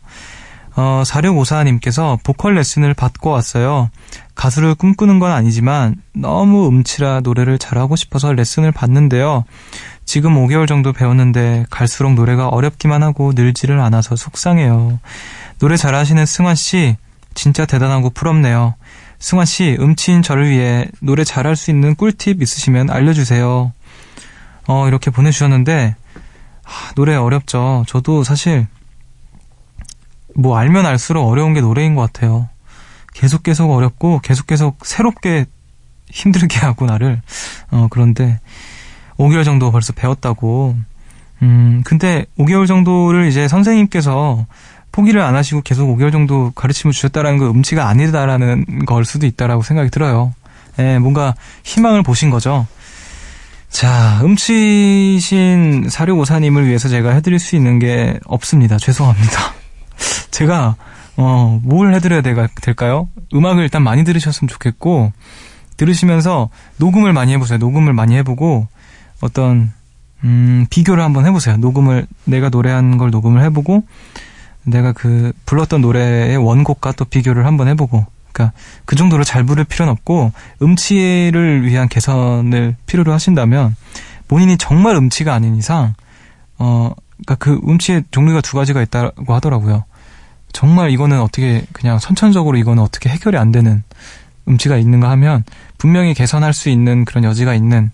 어, 0.75 1.03
4654님께서 1.05 2.17
보컬 2.23 2.55
레슨을 2.55 2.93
받고 2.95 3.29
왔어요. 3.29 3.89
가수를 4.33 4.75
꿈꾸는 4.75 5.19
건 5.19 5.31
아니지만 5.31 5.95
너무 6.13 6.67
음치라 6.67 7.21
노래를 7.21 7.59
잘하고 7.59 7.95
싶어서 7.95 8.33
레슨을 8.33 8.71
받는데요. 8.71 9.45
지금 10.03 10.35
5개월 10.35 10.67
정도 10.67 10.91
배웠는데 10.93 11.65
갈수록 11.69 12.15
노래가 12.15 12.49
어렵기만 12.49 13.03
하고 13.03 13.31
늘지를 13.35 13.79
않아서 13.79 14.15
속상해요. 14.15 14.99
노래 15.59 15.77
잘하시는 15.77 16.25
승환 16.25 16.55
씨 16.55 16.97
진짜 17.35 17.65
대단하고 17.65 18.09
부럽네요. 18.09 18.73
승환 19.19 19.45
씨 19.45 19.77
음치인 19.79 20.21
저를 20.21 20.49
위해 20.49 20.87
노래 21.01 21.23
잘할 21.23 21.55
수 21.55 21.69
있는 21.69 21.95
꿀팁 21.95 22.41
있으시면 22.41 22.89
알려주세요. 22.89 23.71
어 24.67 24.87
이렇게 24.87 25.11
보내주셨는데 25.11 25.95
하, 26.63 26.93
노래 26.95 27.15
어렵죠. 27.15 27.85
저도 27.87 28.23
사실 28.23 28.67
뭐 30.35 30.57
알면 30.57 30.85
알수록 30.85 31.27
어려운 31.27 31.53
게 31.53 31.61
노래인 31.61 31.95
것 31.95 32.01
같아요. 32.01 32.49
계속 33.13 33.43
계속 33.43 33.71
어렵고 33.71 34.19
계속 34.21 34.47
계속 34.47 34.85
새롭게 34.85 35.45
힘들게 36.11 36.59
하고 36.65 36.85
나를 36.85 37.21
어 37.71 37.87
그런데 37.89 38.39
5개월 39.17 39.45
정도 39.45 39.71
벌써 39.71 39.93
배웠다고 39.93 40.75
음 41.41 41.81
근데 41.85 42.25
5개월 42.37 42.67
정도를 42.67 43.27
이제 43.27 43.47
선생님께서 43.47 44.45
포기를 44.95 45.19
안 45.19 45.35
하시고 45.35 45.61
계속 45.61 45.93
5개월 45.97 46.13
정도 46.13 46.51
가르침을 46.55 46.93
주셨다라는 46.93 47.37
건 47.37 47.49
음치가 47.49 47.89
아니다라는 47.89 48.85
걸 48.85 49.03
수도 49.03 49.25
있다라고 49.27 49.61
생각이 49.61 49.89
들어요. 49.89 50.33
예, 50.79 50.99
뭔가 50.99 51.35
희망을 51.65 52.01
보신 52.01 52.29
거죠. 52.29 52.65
자, 53.69 54.21
음치신 54.23 55.87
사료고사님을 55.89 56.65
위해서 56.65 56.87
제가 56.87 57.11
해드릴 57.11 57.39
수 57.39 57.57
있는 57.57 57.77
게 57.77 58.17
없습니다. 58.25 58.77
죄송합니다. 58.77 59.53
제가, 60.31 60.77
어, 61.17 61.59
뭘 61.61 61.93
해드려야 61.93 62.21
되- 62.21 62.47
될까요? 62.61 63.09
음악을 63.33 63.63
일단 63.63 63.83
많이 63.83 64.05
들으셨으면 64.05 64.47
좋겠고, 64.47 65.11
들으시면서 65.75 66.49
녹음을 66.77 67.11
많이 67.11 67.33
해보세요. 67.33 67.57
녹음을 67.57 67.91
많이 67.91 68.15
해보고, 68.15 68.69
어떤, 69.19 69.73
음, 70.23 70.67
비교를 70.69 71.03
한번 71.03 71.25
해보세요. 71.25 71.57
녹음을, 71.57 72.07
내가 72.23 72.47
노래한 72.47 72.97
걸 72.97 73.11
녹음을 73.11 73.43
해보고, 73.43 73.83
내가 74.65 74.91
그, 74.91 75.31
불렀던 75.45 75.81
노래의 75.81 76.37
원곡과 76.37 76.93
또 76.93 77.05
비교를 77.05 77.45
한번 77.45 77.67
해보고, 77.67 78.05
그러니까 78.35 78.53
그 78.83 78.97
정도로 78.97 79.23
잘 79.23 79.45
부를 79.45 79.63
필요는 79.63 79.91
없고 79.93 80.33
음치를 80.61 81.65
위한 81.65 81.87
개선을 81.87 82.75
필요로 82.85 83.13
하신다면 83.13 83.75
본인이 84.27 84.57
정말 84.57 84.95
음치가 84.97 85.33
아닌 85.33 85.55
이상 85.55 85.93
어 86.57 86.91
그러니까 87.17 87.35
그 87.35 87.61
음치의 87.65 88.03
종류가 88.11 88.41
두 88.41 88.57
가지가 88.57 88.81
있다고 88.81 89.33
하더라고요. 89.33 89.85
정말 90.51 90.91
이거는 90.91 91.21
어떻게 91.21 91.65
그냥 91.71 91.97
선천적으로 91.97 92.57
이거는 92.57 92.83
어떻게 92.83 93.09
해결이 93.09 93.37
안 93.37 93.51
되는 93.51 93.83
음치가 94.47 94.77
있는가 94.77 95.09
하면 95.11 95.43
분명히 95.77 96.13
개선할 96.13 96.53
수 96.53 96.69
있는 96.69 97.05
그런 97.05 97.23
여지가 97.23 97.53
있는 97.53 97.91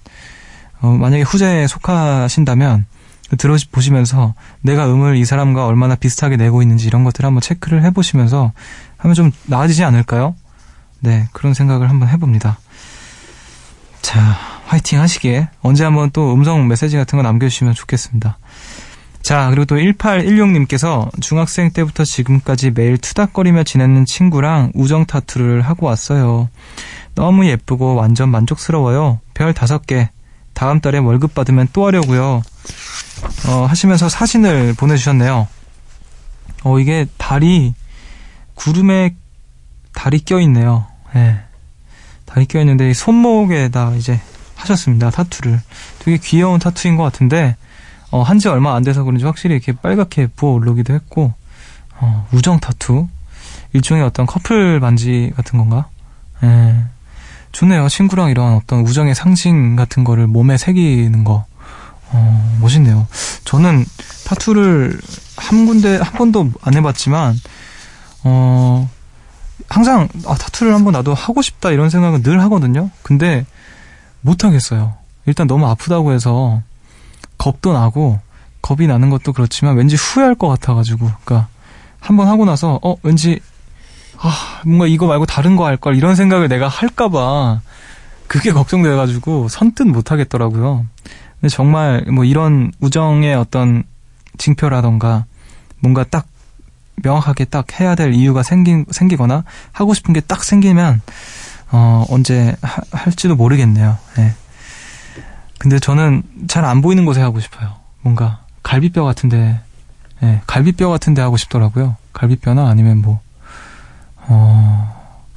어 0.82 0.88
만약에 0.88 1.22
후자에 1.22 1.68
속하신다면 1.68 2.86
들어보시면서 3.38 4.34
내가 4.62 4.92
음을 4.92 5.18
이 5.18 5.26
사람과 5.26 5.66
얼마나 5.66 5.96
비슷하게 5.96 6.38
내고 6.38 6.62
있는지 6.62 6.88
이런 6.88 7.04
것들을 7.04 7.26
한번 7.26 7.42
체크를 7.42 7.84
해보시면서 7.84 8.52
하면 8.98 9.14
좀 9.16 9.32
나아지지 9.46 9.84
않을까요? 9.84 10.36
네, 11.00 11.28
그런 11.32 11.54
생각을 11.54 11.90
한번 11.90 12.10
해봅니다. 12.10 12.60
자, 14.02 14.38
화이팅 14.66 15.00
하시기에 15.00 15.50
언제 15.62 15.84
한번 15.84 16.12
또 16.12 16.34
음성 16.34 16.68
메시지 16.68 16.98
같은 16.98 17.18
거 17.18 17.24
남겨주시면 17.24 17.74
좋겠습니다. 17.74 18.38
자, 19.22 19.50
그리고 19.50 19.66
또 19.66 19.76
1816님께서 19.76 21.10
중학생 21.22 21.72
때부터 21.72 22.04
지금까지 22.04 22.72
매일 22.72 22.98
투닥거리며 22.98 23.64
지내는 23.64 24.06
친구랑 24.06 24.72
우정 24.74 25.06
타투를 25.06 25.62
하고 25.62 25.86
왔어요. 25.86 26.50
너무 27.14 27.46
예쁘고 27.46 27.96
완전 27.96 28.30
만족스러워요. 28.30 29.20
별 29.34 29.54
다섯 29.54 29.86
개. 29.86 30.10
다음 30.54 30.80
달에 30.80 30.98
월급 30.98 31.34
받으면 31.34 31.68
또 31.74 31.86
하려고요. 31.86 32.42
어, 33.48 33.66
하시면서 33.66 34.10
사진을 34.10 34.74
보내주셨네요. 34.76 35.48
어, 36.64 36.80
이게 36.80 37.06
달이 37.18 37.74
구름에 38.56 39.16
달이 39.94 40.20
껴있네요. 40.20 40.86
예. 41.16 41.40
달이 42.26 42.46
껴있는데 42.46 42.90
이 42.90 42.94
손목에다 42.94 43.96
이제 43.96 44.20
하셨습니다. 44.56 45.10
타투를. 45.10 45.60
되게 46.00 46.18
귀여운 46.18 46.60
타투인 46.60 46.96
것 46.96 47.04
같은데 47.04 47.56
어, 48.12 48.22
한지 48.22 48.48
얼마 48.48 48.76
안 48.76 48.84
돼서 48.84 49.04
그런지 49.04 49.26
확실히 49.26 49.56
이렇게 49.56 49.74
빨갛게 49.74 50.28
부어 50.36 50.54
오르기도 50.54 50.94
했고 50.94 51.34
어, 51.96 52.28
우정 52.32 52.60
타투 52.60 53.08
일종의 53.74 54.04
어떤 54.04 54.26
커플 54.26 54.80
반지 54.80 55.32
같은 55.36 55.58
건가? 55.58 55.88
예. 56.44 56.76
좋네요. 57.52 57.90
친구랑 57.90 58.30
이런 58.30 58.54
어떤 58.56 58.82
우정의 58.82 59.16
상징 59.16 59.76
같은 59.76 60.04
거를 60.04 60.28
몸에 60.28 60.58
새기는 60.58 61.24
거. 61.24 61.46
어, 62.14 62.58
멋있네요. 62.62 63.08
저는 63.46 63.86
타투를 64.26 65.00
한 65.38 65.66
군데, 65.66 65.98
한 65.98 66.14
번도 66.14 66.52
안 66.62 66.74
해봤지만, 66.76 67.36
어, 68.24 68.90
항상, 69.70 70.08
아, 70.26 70.36
타투를 70.36 70.74
한번 70.74 70.94
나도 70.94 71.14
하고 71.14 71.42
싶다 71.42 71.72
이런 71.72 71.90
생각은 71.90 72.22
늘 72.24 72.42
하거든요. 72.44 72.90
근데, 73.02 73.46
못하겠어요. 74.22 74.94
일단 75.26 75.48
너무 75.48 75.68
아프다고 75.68 76.12
해서, 76.12 76.62
겁도 77.38 77.74
나고, 77.74 78.20
겁이 78.62 78.88
나는 78.88 79.10
것도 79.10 79.34
그렇지만, 79.34 79.78
왠지 79.78 79.96
후회할 79.96 80.36
것 80.36 80.48
같아가지고, 80.50 81.10
그니까, 81.24 81.48
한번 82.00 82.28
하고 82.28 82.46
나서, 82.46 82.80
어, 82.84 82.96
왠지, 83.04 83.40
아, 84.24 84.62
뭔가 84.66 84.88
이거 84.88 85.08
말고 85.08 85.26
다른 85.26 85.56
거 85.56 85.66
할 85.66 85.78
걸, 85.78 85.96
이런 85.96 86.16
생각을 86.16 86.48
내가 86.48 86.68
할까봐, 86.68 87.62
그게 88.28 88.52
걱정돼가지고, 88.52 89.48
선뜻 89.50 89.88
못 89.88 90.12
하겠더라고요. 90.12 90.86
근데 91.40 91.50
정말, 91.50 92.06
뭐, 92.12 92.24
이런 92.24 92.72
우정의 92.80 93.34
어떤 93.36 93.84
징표라던가, 94.38 95.26
뭔가 95.80 96.04
딱, 96.04 96.28
명확하게 97.04 97.46
딱 97.46 97.80
해야 97.80 97.96
될 97.96 98.14
이유가 98.14 98.44
생긴, 98.44 98.86
생기거나, 98.92 99.44
하고 99.72 99.94
싶은 99.96 100.14
게 100.14 100.22
딱 100.22 100.44
생기면, 100.44 101.02
어, 101.72 102.06
언제 102.10 102.56
하- 102.62 102.84
할지도 102.92 103.36
모르겠네요. 103.36 103.98
예. 104.20 104.34
근데 105.58 105.80
저는 105.80 106.24
잘 106.48 106.64
안 106.66 106.82
보이는 106.82 107.06
곳에 107.06 107.22
하고 107.22 107.40
싶어요. 107.40 107.74
뭔가, 108.02 108.42
갈비뼈 108.62 109.04
같은데, 109.04 109.60
예, 110.22 110.42
갈비뼈 110.46 110.90
같은데 110.90 111.22
하고 111.24 111.38
싶더라고요. 111.38 111.96
갈비뼈나 112.14 112.68
아니면 112.70 113.02
뭐, 113.02 113.20
어, 114.32 115.32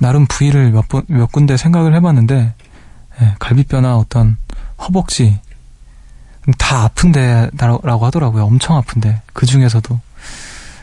나름 0.00 0.26
부위를 0.26 0.72
몇, 0.72 0.88
번, 0.88 1.04
몇 1.06 1.30
군데 1.30 1.56
생각을 1.56 1.94
해봤는데, 1.94 2.54
예, 3.22 3.34
갈비뼈나 3.38 3.96
어떤 3.96 4.36
허벅지, 4.78 5.38
다 6.58 6.84
아픈데라고 6.84 8.06
하더라고요. 8.06 8.44
엄청 8.44 8.76
아픈데. 8.76 9.22
그 9.32 9.46
중에서도. 9.46 10.00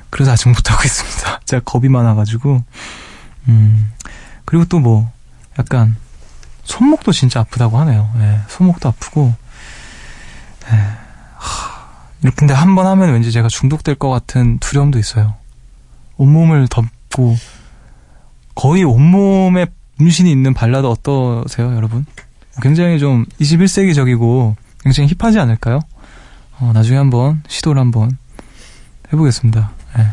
그래서 0.10 0.32
아직 0.32 0.47
못하고 0.47 0.84
있습니다. 0.86 1.41
제가 1.45 1.62
겁이 1.65 1.89
많아가지고. 1.89 2.63
음, 3.49 3.91
그리고 4.45 4.63
또 4.65 4.80
뭐, 4.80 5.12
약간, 5.60 5.97
손목도 6.63 7.12
진짜 7.12 7.41
아프다고 7.41 7.77
하네요. 7.80 8.10
예, 8.19 8.39
손목도 8.47 8.88
아프고. 8.89 9.34
예, 10.71 10.75
하, 11.36 11.88
이렇게 12.21 12.36
근데 12.38 12.53
한 12.53 12.75
번 12.75 12.86
하면 12.88 13.12
왠지 13.13 13.32
제가 13.32 13.47
중독될 13.49 13.95
것 13.95 14.10
같은 14.10 14.60
두려움도 14.60 14.99
있어요. 14.99 15.34
온몸을 16.17 16.67
덮고, 16.69 17.36
거의 18.57 18.83
온몸에 18.83 19.67
문신이 19.97 20.31
있는 20.31 20.55
발라드 20.55 20.87
어떠세요, 20.87 21.75
여러분? 21.75 22.07
굉장히 22.59 22.97
좀 22.97 23.23
21세기적이고 23.39 24.55
굉장히 24.79 25.09
힙하지 25.15 25.37
않을까요? 25.39 25.79
어, 26.59 26.71
나중에 26.73 26.97
한번 26.97 27.43
시도를 27.47 27.79
한번 27.79 28.17
해보겠습니다. 29.13 29.71
예. 29.99 30.07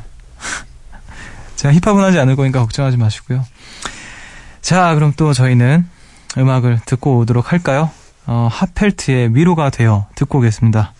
제가 1.56 1.72
힙합은 1.72 2.02
하지 2.02 2.18
않을 2.18 2.36
거니까 2.36 2.60
걱정하지 2.60 2.98
마시고요. 2.98 3.42
자, 4.60 4.94
그럼 4.94 5.14
또 5.16 5.32
저희는 5.32 5.88
음악을 6.36 6.80
듣고 6.84 7.16
오도록 7.20 7.50
할까요? 7.50 7.90
어, 8.26 8.50
핫펠트의 8.52 9.34
위로가 9.34 9.70
되어 9.70 10.06
듣고 10.16 10.40
오겠습니다. 10.40 10.92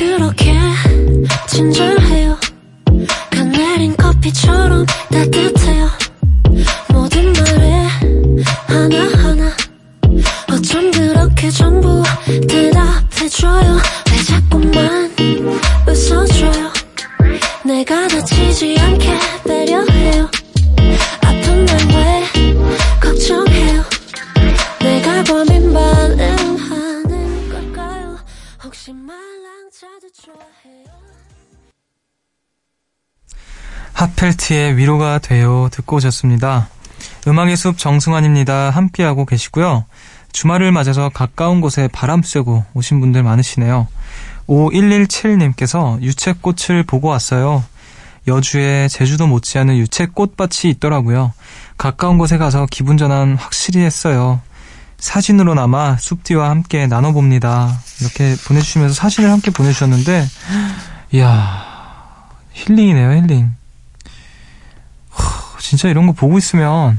그렇게 0.00 0.54
친절해요. 1.46 2.38
가 3.30 3.44
내린 3.44 3.94
커피처럼 3.96 4.86
따뜻해요. 5.12 5.90
모든 6.88 7.30
말에 7.34 7.86
하나하나 8.66 9.52
어쩜 10.50 10.90
그렇게 10.90 11.50
전부 11.50 12.02
대답해줘요. 12.48 13.78
왜 14.10 14.22
자꾸만 14.24 15.14
웃어줘요. 15.86 16.72
내가 17.66 18.08
다치지 18.08 18.76
않게 18.80 19.18
배려해요 19.44 20.30
핫펠트의 33.92 34.76
위로가 34.76 35.18
되어 35.18 35.68
듣고 35.70 35.96
오셨습니다. 35.96 36.68
음악의 37.26 37.56
숲 37.56 37.76
정승환입니다. 37.76 38.70
함께하고 38.70 39.26
계시고요. 39.26 39.84
주말을 40.32 40.72
맞아서 40.72 41.10
가까운 41.10 41.60
곳에 41.60 41.88
바람 41.88 42.22
쐬고 42.22 42.64
오신 42.74 43.00
분들 43.00 43.22
많으시네요. 43.22 43.88
5117님께서 44.48 46.00
유채꽃을 46.00 46.84
보고 46.84 47.08
왔어요. 47.08 47.62
여주에 48.26 48.88
제주도 48.88 49.26
못지않은 49.26 49.76
유채꽃밭이 49.76 50.70
있더라고요. 50.72 51.32
가까운 51.76 52.18
곳에 52.18 52.38
가서 52.38 52.66
기분 52.70 52.96
전환 52.96 53.36
확실히 53.36 53.82
했어요. 53.82 54.40
사진으로나마 55.00 55.96
숲디와 55.98 56.48
함께 56.50 56.86
나눠봅니다. 56.86 57.80
이렇게 58.00 58.36
보내주시면서 58.46 58.94
사진을 58.94 59.30
함께 59.30 59.50
보내주셨는데, 59.50 60.26
이야, 61.12 61.64
힐링이네요, 62.52 63.12
힐링. 63.12 63.60
진짜 65.70 65.88
이런 65.88 66.08
거 66.08 66.12
보고 66.12 66.36
있으면 66.36 66.98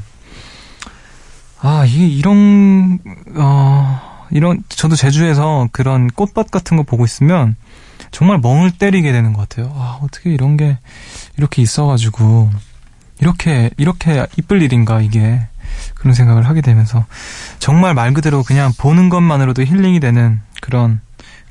아 1.59 1.83
이게 1.85 2.07
이런 2.07 2.99
어 3.35 4.25
이런 4.31 4.63
저도 4.69 4.95
제주에서 4.95 5.67
그런 5.73 6.07
꽃밭 6.07 6.51
같은 6.51 6.77
거 6.77 6.83
보고 6.83 7.03
있으면 7.03 7.57
정말 8.11 8.39
멍을 8.39 8.71
때리게 8.71 9.11
되는 9.11 9.33
것 9.33 9.49
같아요. 9.49 9.73
아 9.75 9.99
어떻게 10.01 10.31
이런 10.31 10.55
게 10.55 10.77
이렇게 11.37 11.61
있어가지고 11.61 12.49
이렇게 13.19 13.71
이렇게 13.75 14.25
이쁠 14.37 14.61
일인가 14.61 15.01
이게 15.01 15.47
그런 15.95 16.13
생각을 16.13 16.47
하게 16.47 16.61
되면서 16.61 17.05
정말 17.59 17.93
말 17.93 18.13
그대로 18.13 18.43
그냥 18.43 18.71
보는 18.77 19.09
것만으로도 19.09 19.63
힐링이 19.63 19.99
되는 19.99 20.41
그런 20.61 21.01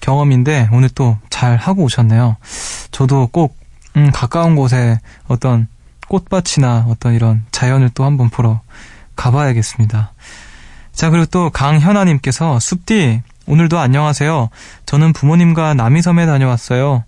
경험인데 0.00 0.68
오늘 0.72 0.88
또 0.90 1.16
잘 1.40 1.56
하고 1.56 1.84
오셨네요. 1.84 2.36
저도 2.90 3.28
꼭 3.32 3.56
음, 3.96 4.10
가까운 4.12 4.56
곳에 4.56 5.00
어떤 5.26 5.68
꽃밭이나 6.08 6.84
어떤 6.88 7.14
이런 7.14 7.44
자연을 7.50 7.88
또 7.94 8.04
한번 8.04 8.28
보러 8.28 8.60
가봐야겠습니다. 9.16 10.12
자, 10.92 11.08
그리고 11.08 11.24
또 11.24 11.48
강현아님께서 11.48 12.60
숲디 12.60 13.22
오늘도 13.46 13.78
안녕하세요. 13.78 14.50
저는 14.84 15.14
부모님과 15.14 15.72
남이섬에 15.72 16.26
다녀왔어요. 16.26 17.04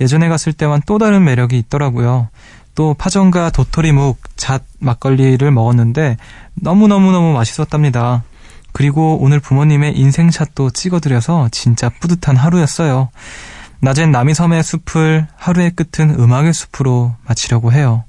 예전에 0.00 0.28
갔을 0.30 0.54
때와는 0.54 0.82
또 0.86 0.96
다른 0.96 1.24
매력이 1.24 1.58
있더라고요. 1.58 2.28
또 2.74 2.94
파전과 2.94 3.50
도토리묵, 3.50 4.18
잣, 4.36 4.62
막걸리를 4.78 5.48
먹었는데 5.50 6.16
너무너무너무 6.54 7.32
맛있었답니다. 7.32 8.24
그리고 8.72 9.18
오늘 9.20 9.38
부모님의 9.38 9.96
인생샷도 9.96 10.70
찍어드려서 10.70 11.48
진짜 11.52 11.88
뿌듯한 11.88 12.36
하루였어요. 12.36 13.10
낮엔 13.80 14.10
남이섬의 14.10 14.62
숲을 14.62 15.28
하루의 15.36 15.72
끝은 15.76 16.18
음악의 16.18 16.52
숲으로 16.52 17.14
마치려고 17.24 17.72
해요. 17.72 18.04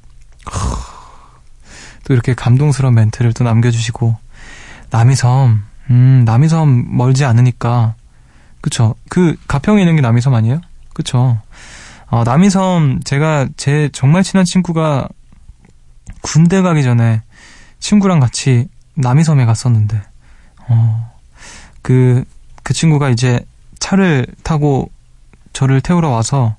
또 2.05 2.13
이렇게 2.13 2.33
감동스러운 2.33 2.95
멘트를 2.95 3.33
또 3.33 3.43
남겨주시고 3.43 4.15
남이섬 4.89 5.63
음 5.89 6.23
남이섬 6.25 6.97
멀지 6.97 7.25
않으니까 7.25 7.95
그쵸 8.61 8.95
그 9.09 9.35
가평에 9.47 9.81
있는 9.81 9.95
게 9.95 10.01
남이섬 10.01 10.33
아니에요? 10.33 10.61
그쵸 10.93 11.39
어, 12.15 12.23
남이섬 12.23 13.01
제가 13.03 13.49
제 13.57 13.89
정말 13.91 14.23
친한 14.23 14.45
친구가 14.45 15.09
군대 16.21 16.61
가기 16.61 16.81
전에 16.81 17.21
친구랑 17.79 18.21
같이 18.21 18.69
남이섬에 18.93 19.43
갔었는데 19.43 20.01
어그그 21.81 22.23
그 22.63 22.73
친구가 22.73 23.09
이제 23.09 23.45
차를 23.79 24.27
타고 24.43 24.89
저를 25.51 25.81
태우러 25.81 26.09
와서 26.09 26.55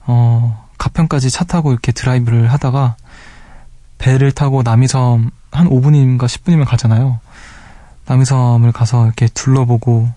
어 0.00 0.68
가평까지 0.76 1.30
차 1.30 1.44
타고 1.44 1.72
이렇게 1.72 1.90
드라이브를 1.90 2.52
하다가 2.52 2.96
배를 3.96 4.30
타고 4.30 4.62
남이섬 4.62 5.30
한 5.52 5.68
5분인가 5.70 6.26
10분이면 6.26 6.66
가잖아요. 6.66 7.18
남이섬을 8.04 8.72
가서 8.72 9.06
이렇게 9.06 9.26
둘러보고 9.28 10.12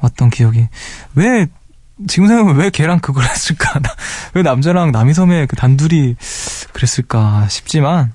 왔던 0.00 0.30
기억이. 0.30 0.66
왜, 1.14 1.46
지금 2.08 2.26
생각해보면 2.26 2.56
왜 2.62 2.70
걔랑 2.70 2.98
그걸 3.00 3.24
했을까? 3.24 3.78
나- 3.80 3.94
왜 4.34 4.42
남자랑 4.42 4.90
남이섬에 4.92 5.46
그 5.46 5.56
단둘이 5.56 6.16
그랬을까 6.72 7.46
싶지만, 7.48 8.12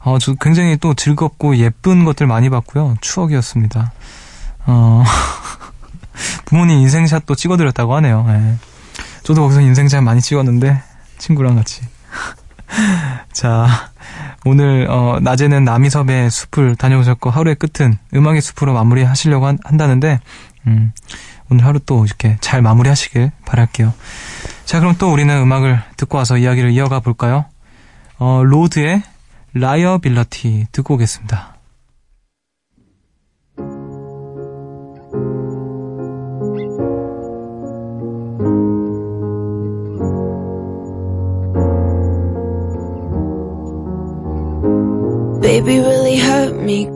어, 0.00 0.18
저 0.18 0.34
굉장히 0.34 0.76
또 0.76 0.94
즐겁고 0.94 1.56
예쁜 1.56 2.04
것들 2.04 2.26
많이 2.26 2.48
봤고요. 2.50 2.96
추억이었습니다. 3.00 3.92
어, 4.66 5.04
부모님 6.46 6.78
인생샷도 6.78 7.34
찍어드렸다고 7.34 7.94
하네요. 7.96 8.24
예. 8.28 8.54
저도 9.24 9.42
거기서 9.42 9.60
인생샷 9.60 10.02
많이 10.04 10.20
찍었는데, 10.20 10.80
친구랑 11.18 11.56
같이. 11.56 11.82
자, 13.32 13.90
오늘, 14.44 14.86
어, 14.88 15.18
낮에는 15.20 15.64
남이섬의 15.64 16.30
숲을 16.30 16.76
다녀오셨고, 16.76 17.30
하루의 17.30 17.56
끝은 17.56 17.98
음악의 18.14 18.40
숲으로 18.40 18.72
마무리 18.72 19.02
하시려고 19.02 19.46
한, 19.46 19.58
한다는데, 19.64 20.20
음, 20.66 20.92
오늘 21.50 21.64
하루 21.64 21.78
또 21.80 22.04
이렇게 22.04 22.36
잘 22.40 22.62
마무리 22.62 22.88
하시길 22.88 23.30
바랄게요. 23.44 23.94
자, 24.64 24.80
그럼 24.80 24.96
또 24.98 25.12
우리는 25.12 25.34
음악을 25.34 25.80
듣고 25.96 26.18
와서 26.18 26.36
이야기를 26.36 26.72
이어가 26.72 27.00
볼까요? 27.00 27.44
어, 28.18 28.42
Lorde의 28.44 29.02
Liability 29.54 30.66
듣고 30.72 30.94
오겠습니다. 30.94 31.56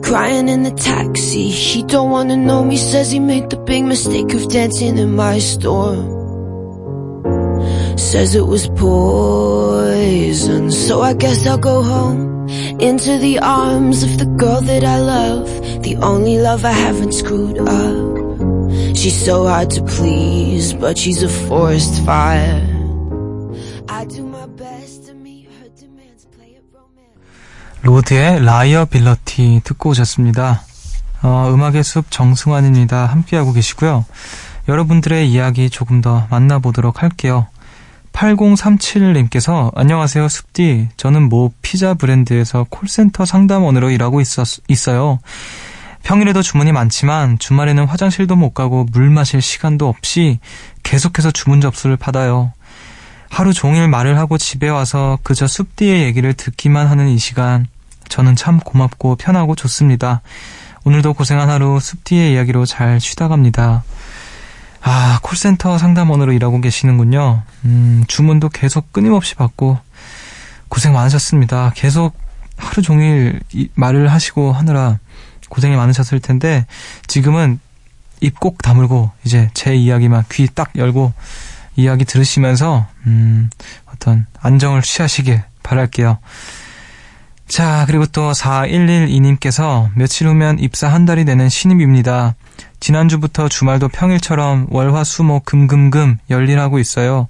Crying 0.03 0.47
in 0.47 0.63
the 0.63 0.71
taxi. 0.71 1.49
He 1.49 1.83
don't 1.83 2.11
wanna 2.11 2.37
know 2.37 2.63
me, 2.63 2.77
says 2.77 3.11
he 3.11 3.19
made 3.19 3.49
the 3.49 3.57
big 3.57 3.83
mistake 3.83 4.33
of 4.33 4.47
dancing 4.49 4.97
in 4.97 5.15
my 5.15 5.39
store. 5.39 5.97
Says 7.97 8.35
it 8.35 8.47
was 8.53 8.67
poison, 8.69 10.71
so 10.71 11.01
I 11.01 11.13
guess 11.13 11.45
I'll 11.47 11.57
go 11.57 11.81
home. 11.81 12.47
Into 12.79 13.17
the 13.17 13.39
arms 13.39 14.03
of 14.03 14.17
the 14.17 14.25
girl 14.25 14.61
that 14.61 14.83
I 14.83 14.99
love, 14.99 15.47
the 15.83 15.95
only 16.11 16.37
love 16.37 16.65
I 16.65 16.75
haven't 16.87 17.13
screwed 17.13 17.57
up. 17.59 18.95
She's 18.95 19.25
so 19.25 19.47
hard 19.47 19.69
to 19.71 19.81
please, 19.83 20.73
but 20.73 20.97
she's 20.97 21.23
a 21.23 21.29
forest 21.47 22.03
fire. 22.05 22.61
I 23.89 24.05
do 24.05 24.30
Lorde의 27.83 28.45
Liability 28.45 29.61
듣고 29.63 29.89
오셨습니다. 29.89 30.61
어, 31.23 31.51
음악의 31.51 31.83
숲 31.83 32.11
정승환입니다. 32.11 33.07
함께하고 33.07 33.53
계시고요. 33.53 34.05
여러분들의 34.67 35.29
이야기 35.29 35.69
조금 35.69 36.01
더 36.01 36.27
만나보도록 36.29 37.01
할게요. 37.01 37.47
8037님께서 38.13 39.71
안녕하세요 39.73 40.27
숲디 40.27 40.89
저는 40.97 41.29
모 41.29 41.53
피자 41.61 41.93
브랜드에서 41.93 42.65
콜센터 42.69 43.25
상담원으로 43.25 43.89
일하고 43.89 44.19
있었, 44.19 44.59
있어요 44.67 45.19
평일에도 46.03 46.41
주문이 46.41 46.73
많지만 46.73 47.39
주말에는 47.39 47.85
화장실도 47.85 48.35
못 48.35 48.53
가고 48.53 48.85
물 48.91 49.09
마실 49.09 49.41
시간도 49.41 49.87
없이 49.87 50.39
계속해서 50.83 51.31
주문 51.31 51.61
접수를 51.61 51.95
받아요 51.95 52.51
하루 53.31 53.53
종일 53.53 53.87
말을 53.87 54.17
하고 54.17 54.37
집에 54.37 54.67
와서 54.67 55.17
그저 55.23 55.47
숲디의 55.47 56.03
얘기를 56.03 56.33
듣기만 56.33 56.87
하는 56.87 57.07
이 57.07 57.17
시간 57.17 57.65
저는 58.09 58.35
참 58.35 58.59
고맙고 58.59 59.15
편하고 59.15 59.55
좋습니다 59.55 60.21
오늘도 60.83 61.13
고생한 61.13 61.49
하루 61.49 61.79
숲디의 61.79 62.33
이야기로 62.33 62.65
잘 62.65 62.99
쉬다 62.99 63.29
갑니다 63.29 63.83
아, 64.83 65.19
콜센터 65.21 65.77
상담원으로 65.77 66.33
일하고 66.33 66.59
계시는군요. 66.59 67.43
음, 67.65 68.03
주문도 68.07 68.49
계속 68.49 68.91
끊임없이 68.91 69.35
받고 69.35 69.77
고생 70.69 70.93
많으셨습니다. 70.93 71.71
계속 71.75 72.17
하루 72.57 72.81
종일 72.81 73.41
이- 73.53 73.69
말을 73.75 74.11
하시고 74.11 74.51
하느라 74.53 74.97
고생이 75.49 75.75
많으셨을 75.75 76.19
텐데 76.19 76.65
지금은 77.05 77.59
입 78.21 78.39
꼭 78.39 78.63
다물고 78.63 79.11
이제 79.23 79.51
제 79.53 79.75
이야기만 79.75 80.23
귀 80.31 80.47
딱 80.47 80.71
열고 80.75 81.13
이야기 81.75 82.05
들으시면서 82.05 82.87
음, 83.07 83.49
어떤 83.85 84.25
안정을 84.41 84.81
취하시길 84.81 85.41
바랄게요. 85.63 86.19
자, 87.47 87.83
그리고 87.85 88.05
또 88.05 88.31
4112님께서 88.31 89.89
며칠 89.95 90.27
후면 90.27 90.59
입사 90.59 90.87
한 90.87 91.05
달이 91.05 91.25
되는 91.25 91.49
신입입니다. 91.49 92.35
지난주부터 92.79 93.49
주말도 93.49 93.89
평일처럼 93.89 94.67
월화 94.69 95.03
수목 95.03 95.43
금금금 95.45 96.17
열일하고 96.29 96.79
있어요. 96.79 97.27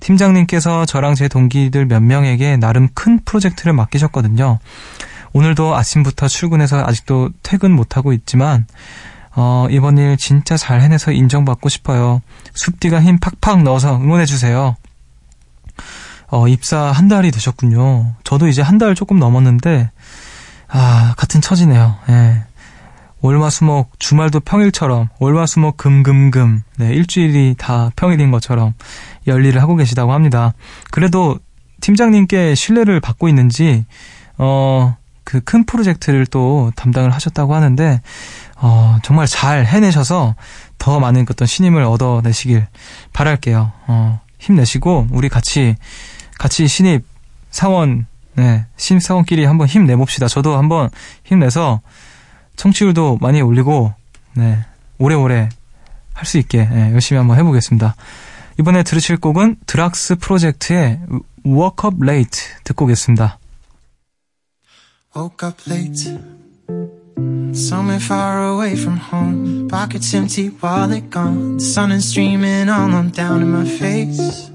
팀장님께서 0.00 0.86
저랑 0.86 1.16
제 1.16 1.26
동기들 1.26 1.86
몇 1.86 2.00
명에게 2.00 2.56
나름 2.56 2.88
큰 2.94 3.18
프로젝트를 3.24 3.72
맡기셨거든요. 3.72 4.60
오늘도 5.32 5.74
아침부터 5.74 6.28
출근해서 6.28 6.84
아직도 6.86 7.30
퇴근 7.42 7.72
못하고 7.72 8.12
있지만 8.12 8.66
어, 9.36 9.66
이번 9.70 9.98
일 9.98 10.16
진짜 10.16 10.56
잘 10.56 10.80
해내서 10.80 11.12
인정받고 11.12 11.68
싶어요. 11.68 12.22
숲디가 12.54 13.02
힘 13.02 13.18
팍팍 13.18 13.62
넣어서 13.62 13.96
응원해주세요. 13.96 14.76
어, 16.28 16.48
입사 16.48 16.90
한 16.90 17.06
달이 17.08 17.30
되셨군요. 17.30 18.14
저도 18.24 18.48
이제 18.48 18.62
한 18.62 18.78
달 18.78 18.94
조금 18.94 19.18
넘었는데, 19.18 19.90
아, 20.68 21.14
같은 21.16 21.40
처지네요. 21.40 21.96
예. 22.08 22.42
월화수목 23.22 23.98
주말도 23.98 24.40
평일처럼 24.40 25.08
월화수목 25.18 25.76
금금금 25.78 26.62
네 26.76 26.88
일주일이 26.90 27.54
다 27.58 27.90
평일인 27.96 28.30
것처럼 28.30 28.74
열일을 29.26 29.60
하고 29.62 29.74
계시다고 29.74 30.12
합니다. 30.12 30.52
그래도 30.90 31.38
팀장님께 31.80 32.54
신뢰를 32.54 33.00
받고 33.00 33.28
있는지 33.28 33.84
어 34.38 34.96
그 35.24 35.40
큰 35.40 35.64
프로젝트를 35.64 36.24
또 36.26 36.70
담당을 36.76 37.12
하셨다고 37.12 37.52
하는데 37.56 38.00
어 38.56 38.98
정말 39.02 39.26
잘 39.26 39.66
해내셔서 39.66 40.34
더 40.78 41.00
많은 41.00 41.26
어떤 41.30 41.46
신임을 41.46 41.82
얻어내시길 41.82 42.66
바랄게요. 43.12 43.72
어 43.86 44.20
힘내시고 44.38 45.08
우리 45.10 45.28
같이 45.28 45.76
같이 46.38 46.66
신입 46.66 47.04
사원 47.50 48.06
네 48.34 48.66
신입 48.76 49.02
사원끼리 49.02 49.44
한번 49.44 49.66
힘내봅시다. 49.66 50.28
저도 50.28 50.56
한번 50.56 50.90
힘내서 51.24 51.80
청취율도 52.56 53.18
많이 53.20 53.42
올리고 53.42 53.92
네 54.34 54.64
오래오래 54.98 55.48
할 56.16 56.24
수 56.26 56.38
있게 56.38 56.64
네, 56.64 56.92
열심히 56.92 57.18
한번 57.18 57.36
해보겠습니다. 57.38 57.94
이번에 58.58 58.82
들으실 58.82 59.18
곡은 59.18 59.56
드락스 59.66 60.16
프로젝트의 60.16 61.00
Walk 61.44 61.86
Up 61.86 61.98
Late 62.02 62.40
듣고 62.64 62.86
오겠습니다. 62.86 63.38
Woke 65.14 65.48
up 65.48 65.70
late. 65.70 66.35
Somewhere 67.56 67.98
far 67.98 68.48
away 68.48 68.76
from 68.76 68.98
home. 68.98 69.66
Pockets 69.68 70.12
empty, 70.12 70.50
wallet 70.50 71.08
gone. 71.08 71.56
The 71.56 71.64
sun 71.64 71.90
is 71.90 72.10
streaming 72.10 72.68
all 72.68 72.94
on 72.94 73.08
down 73.08 73.40
in 73.40 73.50
my 73.50 73.64
face. 73.64 74.50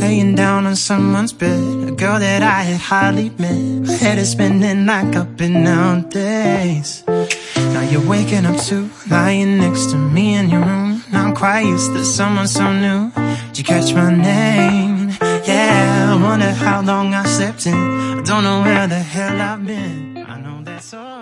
Laying 0.00 0.34
down 0.34 0.64
on 0.64 0.76
someone's 0.76 1.34
bed. 1.34 1.88
A 1.88 1.92
girl 1.92 2.18
that 2.20 2.42
I 2.42 2.62
had 2.62 2.80
hardly 2.80 3.28
met. 3.38 3.86
My 3.86 3.92
head 3.92 4.16
is 4.16 4.30
spinning 4.30 4.86
like 4.86 5.14
up 5.14 5.38
and 5.40 5.62
down 5.66 6.08
days. 6.08 7.04
Now 7.06 7.82
you're 7.82 8.08
waking 8.08 8.46
up 8.46 8.58
too, 8.58 8.88
lying 9.10 9.58
next 9.58 9.90
to 9.90 9.98
me 9.98 10.36
in 10.36 10.48
your 10.48 10.64
room. 10.64 11.04
Now 11.12 11.26
I'm 11.26 11.34
quite 11.34 11.66
used 11.66 11.92
to 11.92 12.02
someone 12.02 12.48
so 12.48 12.72
new. 12.72 13.12
Did 13.48 13.58
you 13.58 13.64
catch 13.64 13.92
my 13.92 14.10
name? 14.14 15.10
Yeah, 15.44 16.14
I 16.14 16.22
wonder 16.22 16.50
how 16.50 16.80
long 16.80 17.12
I 17.12 17.24
slept 17.26 17.66
in. 17.66 17.74
I 17.74 18.22
don't 18.22 18.42
know 18.42 18.62
where 18.62 18.88
the 18.88 19.00
hell 19.00 19.38
I've 19.38 19.66
been. 19.66 20.24
I 20.26 20.40
know 20.40 20.62
that's 20.64 20.94
alright. 20.94 21.17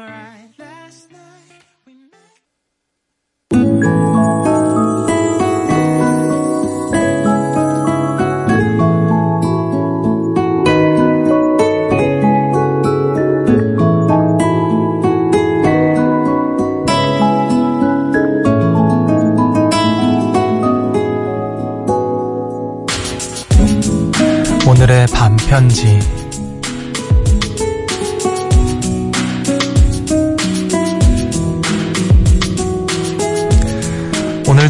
오늘의 24.86 25.06
반편지 25.06 25.98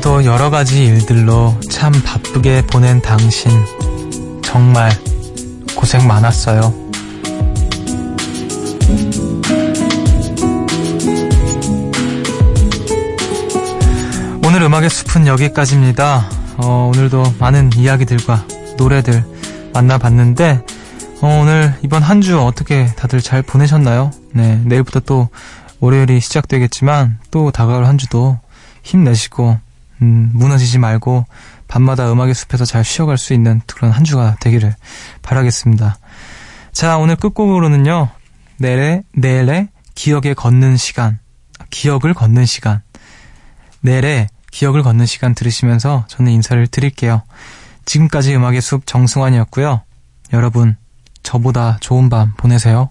오늘도 0.07 0.25
여러 0.25 0.51
가지 0.51 0.85
일들로 0.87 1.59
참 1.69 1.93
바쁘게 2.05 2.67
보낸 2.69 3.03
당신 3.03 3.51
정말 4.41 4.93
고생 5.75 6.07
많았어요. 6.07 6.73
오늘 14.47 14.63
음악의 14.63 14.89
숲은 14.91 15.27
여기까지입니다. 15.27 16.31
어, 16.59 16.93
오늘도 16.95 17.35
많은 17.41 17.73
이야기들과 17.75 18.47
노래들 18.77 19.25
만나봤는데 19.73 20.63
어, 21.21 21.41
오늘 21.43 21.75
이번 21.83 22.03
한 22.05 22.21
주 22.23 22.41
어떻게 22.41 22.87
다들 22.95 23.21
잘 23.21 23.43
보내셨나요? 23.43 24.13
네, 24.33 24.61
내일부터 24.65 25.01
또 25.01 25.29
월요일이 25.81 26.21
시작되겠지만 26.21 27.19
또 27.33 27.51
다가올 27.51 27.87
한 27.87 27.99
주도 27.99 28.39
힘내시고 28.85 29.66
음, 30.03 30.31
무너지지 30.35 30.79
말고 30.79 31.25
밤마다 31.69 32.11
음악의 32.13 32.35
숲에서 32.35 32.65
잘 32.65 32.85
쉬어갈 32.85 33.19
수 33.19 33.33
있는 33.33 33.61
그런 33.67 33.91
한 33.91 34.05
주가 34.05 34.37
되기를 34.41 34.75
바라겠습니다. 35.23 35.99
자, 36.73 36.99
오늘 36.99 37.17
끝곡으로는요. 37.17 38.11
내래, 38.59 39.03
내래, 39.13 39.69
기억에 39.95 40.35
걷는 40.35 40.77
시간. 40.77 41.19
기억을 41.71 42.15
걷는 42.15 42.47
시간. 42.47 42.83
내래, 43.81 44.29
기억을 44.51 44.83
걷는 44.83 45.07
시간 45.07 45.35
들으시면서 45.35 46.05
저는 46.09 46.33
인사를 46.33 46.67
드릴게요. 46.69 47.23
지금까지 47.85 48.35
음악의 48.35 48.61
숲 48.61 48.87
정승환이었고요. 48.87 49.83
여러분, 50.33 50.77
저보다 51.23 51.79
좋은 51.81 52.09
밤 52.09 52.35
보내세요. 52.37 52.91